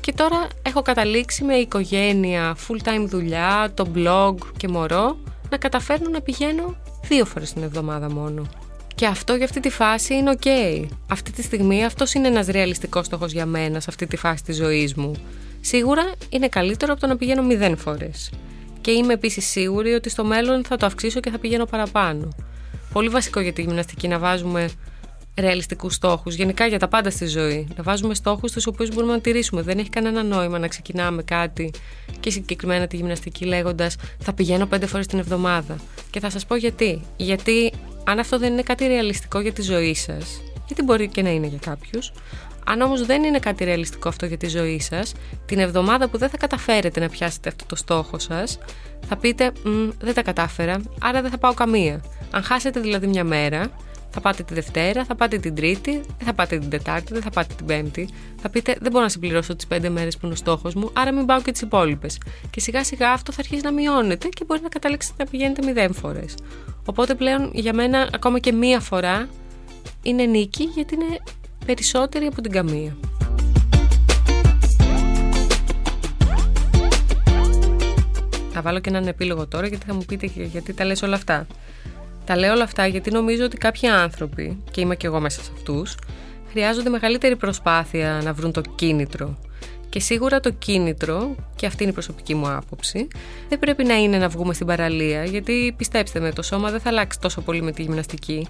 και 0.00 0.12
τώρα 0.12 0.48
έχω 0.62 0.82
καταλήξει 0.82 1.44
με 1.44 1.54
οικογένεια, 1.54 2.56
full 2.68 2.88
time 2.88 3.04
δουλειά, 3.06 3.72
το 3.74 3.86
blog 3.94 4.34
και 4.56 4.68
μωρό, 4.68 5.16
να 5.50 5.56
καταφέρνω 5.56 6.08
να 6.08 6.20
πηγαίνω 6.20 6.76
δύο 7.08 7.24
φορές 7.24 7.52
την 7.52 7.62
εβδομάδα 7.62 8.10
μόνο. 8.10 8.46
Και 8.94 9.06
αυτό 9.06 9.34
για 9.34 9.44
αυτή 9.44 9.60
τη 9.60 9.70
φάση 9.70 10.14
είναι 10.14 10.32
ok. 10.40 10.48
Αυτή 11.10 11.32
τη 11.32 11.42
στιγμή 11.42 11.84
αυτός 11.84 12.14
είναι 12.14 12.28
ένας 12.28 12.46
ρεαλιστικός 12.46 13.06
στόχος 13.06 13.32
για 13.32 13.46
μένα 13.46 13.80
σε 13.80 13.86
αυτή 13.88 14.06
τη 14.06 14.16
φάση 14.16 14.44
της 14.44 14.56
ζωής 14.56 14.94
μου. 14.94 15.12
Σίγουρα 15.60 16.12
είναι 16.28 16.48
καλύτερο 16.48 16.92
από 16.92 17.00
το 17.00 17.06
να 17.06 17.16
πηγαίνω 17.16 17.42
μηδέν 17.42 17.76
φορές 17.76 18.30
και 18.80 18.90
είμαι 18.90 19.12
επίσης 19.12 19.46
σίγουρη 19.46 19.92
ότι 19.92 20.08
στο 20.08 20.24
μέλλον 20.24 20.64
θα 20.64 20.76
το 20.76 20.86
αυξήσω 20.86 21.20
και 21.20 21.30
θα 21.30 21.38
πηγαίνω 21.38 21.64
παραπάνω. 21.64 22.28
Πολύ 22.92 23.08
βασικό 23.08 23.40
για 23.40 23.52
τη 23.52 23.62
γυμναστική 23.62 24.08
να 24.08 24.18
βάζουμε 24.18 24.68
ρεαλιστικούς 25.36 25.94
στόχους, 25.94 26.34
γενικά 26.34 26.66
για 26.66 26.78
τα 26.78 26.88
πάντα 26.88 27.10
στη 27.10 27.26
ζωή. 27.26 27.68
Να 27.76 27.82
βάζουμε 27.82 28.14
στόχους 28.14 28.52
τους 28.52 28.66
οποίους 28.66 28.94
μπορούμε 28.94 29.12
να 29.12 29.20
τηρήσουμε. 29.20 29.62
Δεν 29.62 29.78
έχει 29.78 29.88
κανένα 29.88 30.22
νόημα 30.22 30.58
να 30.58 30.68
ξεκινάμε 30.68 31.22
κάτι 31.22 31.70
και 32.20 32.30
συγκεκριμένα 32.30 32.86
τη 32.86 32.96
γυμναστική 32.96 33.44
λέγοντας 33.44 33.96
Θα 34.18 34.32
πηγαίνω 34.32 34.66
πέντε 34.66 34.86
φορές 34.86 35.06
την 35.06 35.18
εβδομάδα. 35.18 35.76
Και 36.10 36.20
θα 36.20 36.30
σας 36.30 36.46
πω 36.46 36.56
γιατί. 36.56 37.02
Γιατί 37.16 37.72
αν 38.04 38.18
αυτό 38.18 38.38
δεν 38.38 38.52
είναι 38.52 38.62
κάτι 38.62 38.86
ρεαλιστικό 38.86 39.40
για 39.40 39.52
τη 39.52 39.62
ζωή 39.62 39.94
σας, 39.94 40.42
γιατί 40.66 40.82
μπορεί 40.82 41.08
και 41.08 41.22
να 41.22 41.30
είναι 41.30 41.46
για 41.46 41.58
κάποιους, 41.58 42.12
Αν 42.66 42.80
όμως 42.80 43.06
δεν 43.06 43.22
είναι 43.22 43.38
κάτι 43.38 43.64
ρεαλιστικό 43.64 44.08
αυτό 44.08 44.26
για 44.26 44.36
τη 44.36 44.48
ζωή 44.48 44.80
σας, 44.80 45.12
την 45.46 45.58
εβδομάδα 45.58 46.08
που 46.08 46.18
δεν 46.18 46.28
θα 46.28 46.36
καταφέρετε 46.36 47.00
να 47.00 47.08
πιάσετε 47.08 47.48
αυτό 47.48 47.64
το 47.66 47.76
στόχο 47.76 48.18
σας, 48.18 48.58
θα 49.08 49.16
πείτε 49.16 49.52
Δεν 49.98 50.14
τα 50.14 50.22
κατάφερα, 50.22 50.80
άρα 51.00 51.22
δεν 51.22 51.30
θα 51.30 51.38
πάω 51.38 51.54
καμία. 51.54 52.04
Αν 52.30 52.42
χάσετε 52.42 52.80
δηλαδή 52.80 53.06
μια 53.06 53.24
μέρα, 53.24 53.70
θα 54.12 54.20
πάτε 54.20 54.42
τη 54.42 54.54
Δευτέρα, 54.54 55.04
θα 55.04 55.14
πάτε 55.14 55.38
την 55.38 55.54
Τρίτη, 55.54 55.90
δεν 55.90 56.26
θα 56.26 56.34
πάτε 56.34 56.58
την 56.58 56.70
Τετάρτη, 56.70 57.12
δεν 57.12 57.22
θα 57.22 57.30
πάτε 57.30 57.54
την 57.56 57.66
Πέμπτη. 57.66 58.08
Θα 58.40 58.48
πείτε 58.48 58.76
Δεν 58.80 58.90
μπορώ 58.90 59.04
να 59.04 59.10
συμπληρώσω 59.10 59.56
τις 59.56 59.66
πέντε 59.66 59.88
μέρες 59.88 60.16
που 60.16 60.20
είναι 60.24 60.34
ο 60.34 60.36
στόχος 60.36 60.74
μου, 60.74 60.90
άρα 60.92 61.12
μην 61.12 61.26
πάω 61.26 61.42
και 61.42 61.52
τις 61.52 61.60
υπόλοιπες. 61.60 62.18
Και 62.50 62.60
σιγά 62.60 62.84
σιγά 62.84 63.10
αυτό 63.12 63.32
θα 63.32 63.40
αρχίσει 63.40 63.62
να 63.62 63.72
μειώνεται 63.72 64.28
και 64.28 64.44
μπορεί 64.44 64.60
να 64.60 64.68
καταλήξετε 64.68 65.24
να 65.24 65.30
πηγαίνετε 65.30 65.64
μηδέν 65.64 65.94
φορές. 65.94 66.34
Οπότε 66.84 67.14
πλέον 67.14 67.50
για 67.54 67.74
μένα 67.74 68.08
ακόμα 68.12 68.38
και 68.38 68.52
μία 68.52 68.80
φορά 68.80 69.28
είναι 70.02 70.24
νίκη 70.24 70.64
γιατί 70.64 70.94
είναι 70.94 71.20
περισσότερη 71.66 72.26
από 72.26 72.40
την 72.40 72.52
καμία. 72.52 72.96
Θα 78.52 78.62
βάλω 78.62 78.80
και 78.80 78.88
έναν 78.88 79.06
επίλογο 79.06 79.46
τώρα 79.46 79.66
γιατί 79.66 79.86
θα 79.86 79.94
μου 79.94 80.04
πείτε 80.06 80.26
γιατί 80.26 80.72
τα 80.72 80.84
λες 80.84 81.02
όλα 81.02 81.14
αυτά. 81.14 81.46
Τα 82.24 82.36
λέω 82.36 82.52
όλα 82.52 82.64
αυτά 82.64 82.86
γιατί 82.86 83.10
νομίζω 83.10 83.44
ότι 83.44 83.56
κάποιοι 83.56 83.88
άνθρωποι, 83.88 84.62
και 84.70 84.80
είμαι 84.80 84.96
και 84.96 85.06
εγώ 85.06 85.20
μέσα 85.20 85.42
σε 85.42 85.50
αυτούς, 85.54 85.94
χρειάζονται 86.50 86.88
μεγαλύτερη 86.88 87.36
προσπάθεια 87.36 88.20
να 88.24 88.32
βρουν 88.32 88.52
το 88.52 88.60
κίνητρο. 88.74 89.38
Και 89.88 90.00
σίγουρα 90.00 90.40
το 90.40 90.50
κίνητρο, 90.50 91.34
και 91.56 91.66
αυτή 91.66 91.82
είναι 91.82 91.90
η 91.90 91.94
προσωπική 91.94 92.34
μου 92.34 92.48
άποψη, 92.48 93.08
δεν 93.48 93.58
πρέπει 93.58 93.84
να 93.84 93.94
είναι 93.94 94.18
να 94.18 94.28
βγούμε 94.28 94.54
στην 94.54 94.66
παραλία, 94.66 95.24
γιατί 95.24 95.74
πιστέψτε 95.76 96.20
με, 96.20 96.32
το 96.32 96.42
σώμα 96.42 96.70
δεν 96.70 96.80
θα 96.80 96.88
αλλάξει 96.88 97.20
τόσο 97.20 97.40
πολύ 97.40 97.62
με 97.62 97.72
τη 97.72 97.82
γυμναστική. 97.82 98.46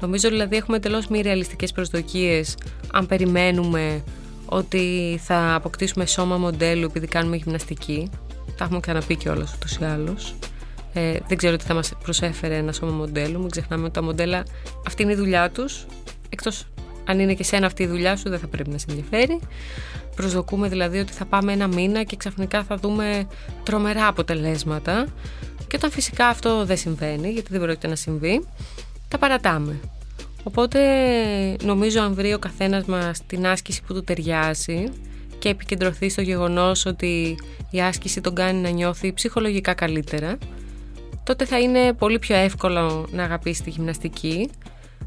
Νομίζω 0.00 0.28
δηλαδή 0.28 0.56
έχουμε 0.56 0.76
εντελώς 0.76 1.06
μη 1.06 1.20
ρεαλιστικές 1.20 1.72
προσδοκίες 1.72 2.56
αν 2.92 3.06
περιμένουμε 3.06 4.02
ότι 4.46 5.18
θα 5.22 5.54
αποκτήσουμε 5.54 6.06
σώμα 6.06 6.36
μοντέλου 6.36 6.84
επειδή 6.84 7.06
κάνουμε 7.06 7.36
γυμναστική. 7.36 8.10
Τα 8.56 8.64
έχουμε 8.64 8.80
ξαναπεί 8.80 9.16
κιόλας 9.16 9.54
ούτως 9.54 9.76
ή 9.76 9.84
άλλως. 9.84 10.34
Ε, 10.96 11.18
δεν 11.28 11.36
ξέρω 11.36 11.56
τι 11.56 11.64
θα 11.64 11.74
μας 11.74 11.92
προσέφερε 12.02 12.56
ένα 12.56 12.72
σώμα 12.72 12.92
μοντέλου. 12.92 13.38
Μην 13.40 13.50
ξεχνάμε 13.50 13.84
ότι 13.84 13.92
τα 13.92 14.02
μοντέλα 14.02 14.44
αυτή 14.86 15.02
είναι 15.02 15.12
η 15.12 15.16
δουλειά 15.16 15.50
τους. 15.50 15.86
Εκτός 16.28 16.66
αν 17.04 17.18
είναι 17.18 17.34
και 17.34 17.44
σένα 17.44 17.66
αυτή 17.66 17.82
η 17.82 17.86
δουλειά 17.86 18.16
σου 18.16 18.28
δεν 18.28 18.38
θα 18.38 18.46
πρέπει 18.46 18.70
να 18.70 18.78
σε 18.78 18.86
ενδιαφέρει. 18.88 19.40
Προσδοκούμε 20.16 20.68
δηλαδή 20.68 20.98
ότι 20.98 21.12
θα 21.12 21.24
πάμε 21.24 21.52
ένα 21.52 21.66
μήνα 21.66 22.02
και 22.02 22.16
ξαφνικά 22.16 22.64
θα 22.64 22.76
δούμε 22.76 23.26
τρομερά 23.62 24.06
αποτελέσματα. 24.06 25.06
Και 25.66 25.76
όταν 25.76 25.90
φυσικά 25.90 26.26
αυτό 26.26 26.64
δεν 26.64 26.76
συμβαίνει, 26.76 27.30
γιατί 27.30 27.48
δεν 27.50 27.60
πρόκειται 27.60 27.88
να 27.88 27.96
συμβεί, 27.96 28.46
τα 29.08 29.18
παρατάμε. 29.18 29.80
Οπότε 30.42 30.80
νομίζω 31.62 32.00
αν 32.02 32.14
βρει 32.14 32.32
ο 32.32 32.38
καθένας 32.38 32.84
μας 32.84 33.20
την 33.26 33.46
άσκηση 33.46 33.82
που 33.86 33.94
του 33.94 34.04
ταιριάζει 34.04 34.88
και 35.38 35.48
επικεντρωθεί 35.48 36.08
στο 36.08 36.22
γεγονός 36.22 36.86
ότι 36.86 37.36
η 37.70 37.80
άσκηση 37.80 38.20
τον 38.20 38.34
κάνει 38.34 38.60
να 38.60 38.68
νιώθει 38.68 39.12
ψυχολογικά 39.12 39.74
καλύτερα, 39.74 40.38
τότε 41.26 41.44
θα 41.44 41.58
είναι 41.58 41.92
πολύ 41.92 42.18
πιο 42.18 42.36
εύκολο 42.36 43.06
να 43.10 43.22
αγαπήσεις 43.22 43.64
τη 43.64 43.70
γυμναστική. 43.70 44.50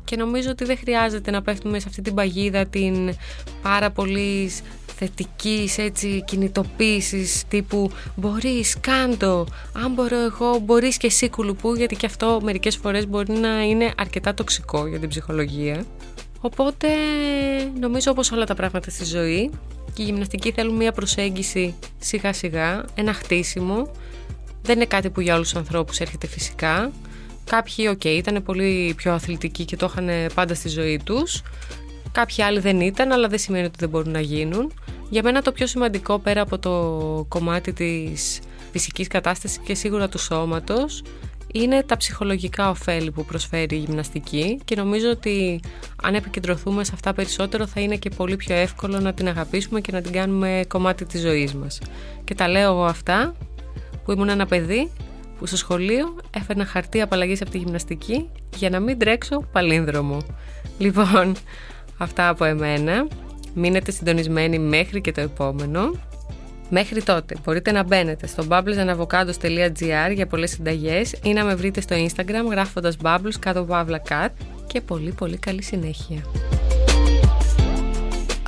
Και 0.03 0.15
νομίζω 0.15 0.49
ότι 0.49 0.65
δεν 0.65 0.77
χρειάζεται 0.77 1.31
να 1.31 1.41
πέφτουμε 1.41 1.79
σε 1.79 1.85
αυτή 1.89 2.01
την 2.01 2.13
παγίδα 2.13 2.65
την 2.65 3.13
πάρα 3.61 3.91
πολύ 3.91 4.51
θετικής 4.95 5.77
έτσι 5.77 6.23
κινητοποίησης 6.27 7.43
τύπου 7.47 7.91
μπορείς 8.15 8.79
κάντο 8.79 9.45
αν 9.83 9.93
μπορώ 9.93 10.19
εγώ 10.19 10.59
μπορείς 10.59 10.97
και 10.97 11.07
εσύ 11.07 11.29
κουλουπού 11.29 11.73
γιατί 11.73 11.95
και 11.95 12.05
αυτό 12.05 12.39
μερικές 12.43 12.75
φορές 12.77 13.07
μπορεί 13.07 13.33
να 13.33 13.63
είναι 13.63 13.91
αρκετά 13.97 14.33
τοξικό 14.33 14.87
για 14.87 14.99
την 14.99 15.09
ψυχολογία. 15.09 15.85
Οπότε 16.41 16.87
νομίζω 17.79 18.11
όπως 18.11 18.31
όλα 18.31 18.45
τα 18.45 18.55
πράγματα 18.55 18.89
στη 18.89 19.05
ζωή 19.05 19.51
και 19.93 20.01
η 20.01 20.05
γυμναστική 20.05 20.51
θέλουν 20.51 20.75
μια 20.75 20.91
προσέγγιση 20.91 21.75
σιγά 21.99 22.33
σιγά 22.33 22.85
ένα 22.95 23.13
χτίσιμο 23.13 23.91
δεν 24.69 24.77
είναι 24.77 24.87
κάτι 24.87 25.09
που 25.09 25.21
για 25.21 25.35
όλους 25.35 25.49
τους 25.49 25.57
ανθρώπους 25.57 25.99
έρχεται 25.99 26.27
φυσικά 26.27 26.91
Κάποιοι, 27.49 27.87
ok, 27.89 27.99
okay, 28.03 28.05
ήταν 28.05 28.43
πολύ 28.43 28.93
πιο 28.97 29.13
αθλητικοί 29.13 29.65
και 29.65 29.75
το 29.75 29.85
είχαν 29.91 30.09
πάντα 30.33 30.53
στη 30.53 30.69
ζωή 30.69 31.01
τους. 31.03 31.41
Κάποιοι 32.11 32.43
άλλοι 32.43 32.59
δεν 32.59 32.81
ήταν, 32.81 33.11
αλλά 33.11 33.27
δεν 33.27 33.39
σημαίνει 33.39 33.65
ότι 33.65 33.75
δεν 33.79 33.89
μπορούν 33.89 34.11
να 34.11 34.19
γίνουν. 34.19 34.73
Για 35.09 35.23
μένα 35.23 35.41
το 35.41 35.51
πιο 35.51 35.67
σημαντικό 35.67 36.19
πέρα 36.19 36.41
από 36.41 36.59
το 36.59 36.71
κομμάτι 37.27 37.73
της 37.73 38.39
φυσικής 38.71 39.07
κατάστασης 39.07 39.57
και 39.57 39.75
σίγουρα 39.75 40.09
του 40.09 40.17
σώματος 40.17 41.03
είναι 41.53 41.83
τα 41.83 41.97
ψυχολογικά 41.97 42.69
ωφέλη 42.69 43.11
που 43.11 43.25
προσφέρει 43.25 43.75
η 43.75 43.79
γυμναστική 43.79 44.59
και 44.65 44.75
νομίζω 44.75 45.09
ότι 45.09 45.59
αν 46.03 46.15
επικεντρωθούμε 46.15 46.83
σε 46.83 46.91
αυτά 46.93 47.13
περισσότερο 47.13 47.67
θα 47.67 47.81
είναι 47.81 47.95
και 47.95 48.09
πολύ 48.09 48.35
πιο 48.35 48.55
εύκολο 48.55 48.99
να 48.99 49.13
την 49.13 49.27
αγαπήσουμε 49.27 49.81
και 49.81 49.91
να 49.91 50.01
την 50.01 50.11
κάνουμε 50.11 50.65
κομμάτι 50.67 51.05
της 51.05 51.21
ζωής 51.21 51.53
μας. 51.53 51.79
Και 52.23 52.35
τα 52.35 52.47
λέω 52.47 52.71
εγώ 52.71 52.85
αυτά 52.85 53.35
που 54.09 54.15
ήμουν 54.15 54.29
ένα 54.29 54.45
παιδί 54.45 54.91
που 55.39 55.45
στο 55.45 55.57
σχολείο 55.57 56.15
έφερνα 56.37 56.65
χαρτί 56.65 57.01
απαλλαγής 57.01 57.41
από 57.41 57.49
τη 57.49 57.57
γυμναστική 57.57 58.29
για 58.55 58.69
να 58.69 58.79
μην 58.79 58.99
τρέξω 58.99 59.47
παλίνδρομο. 59.51 60.17
Λοιπόν, 60.77 61.35
αυτά 61.97 62.29
από 62.29 62.45
εμένα. 62.45 63.07
Μείνετε 63.53 63.91
συντονισμένοι 63.91 64.59
μέχρι 64.59 65.01
και 65.01 65.11
το 65.11 65.21
επόμενο. 65.21 65.91
Μέχρι 66.69 67.03
τότε 67.03 67.35
μπορείτε 67.43 67.71
να 67.71 67.83
μπαίνετε 67.83 68.27
στο 68.27 68.45
bubblesandavocados.gr 68.49 70.13
για 70.13 70.27
πολλές 70.27 70.49
συνταγές 70.49 71.15
ή 71.23 71.33
να 71.33 71.43
με 71.43 71.55
βρείτε 71.55 71.81
στο 71.81 71.95
Instagram 71.95 72.49
γράφοντας 72.49 72.97
bubbles 73.03 73.35
κάτω 73.39 73.63
παύλα 73.63 74.01
cat 74.09 74.29
και 74.67 74.81
πολύ 74.81 75.11
πολύ 75.11 75.37
καλή 75.37 75.63
συνέχεια. 75.63 76.21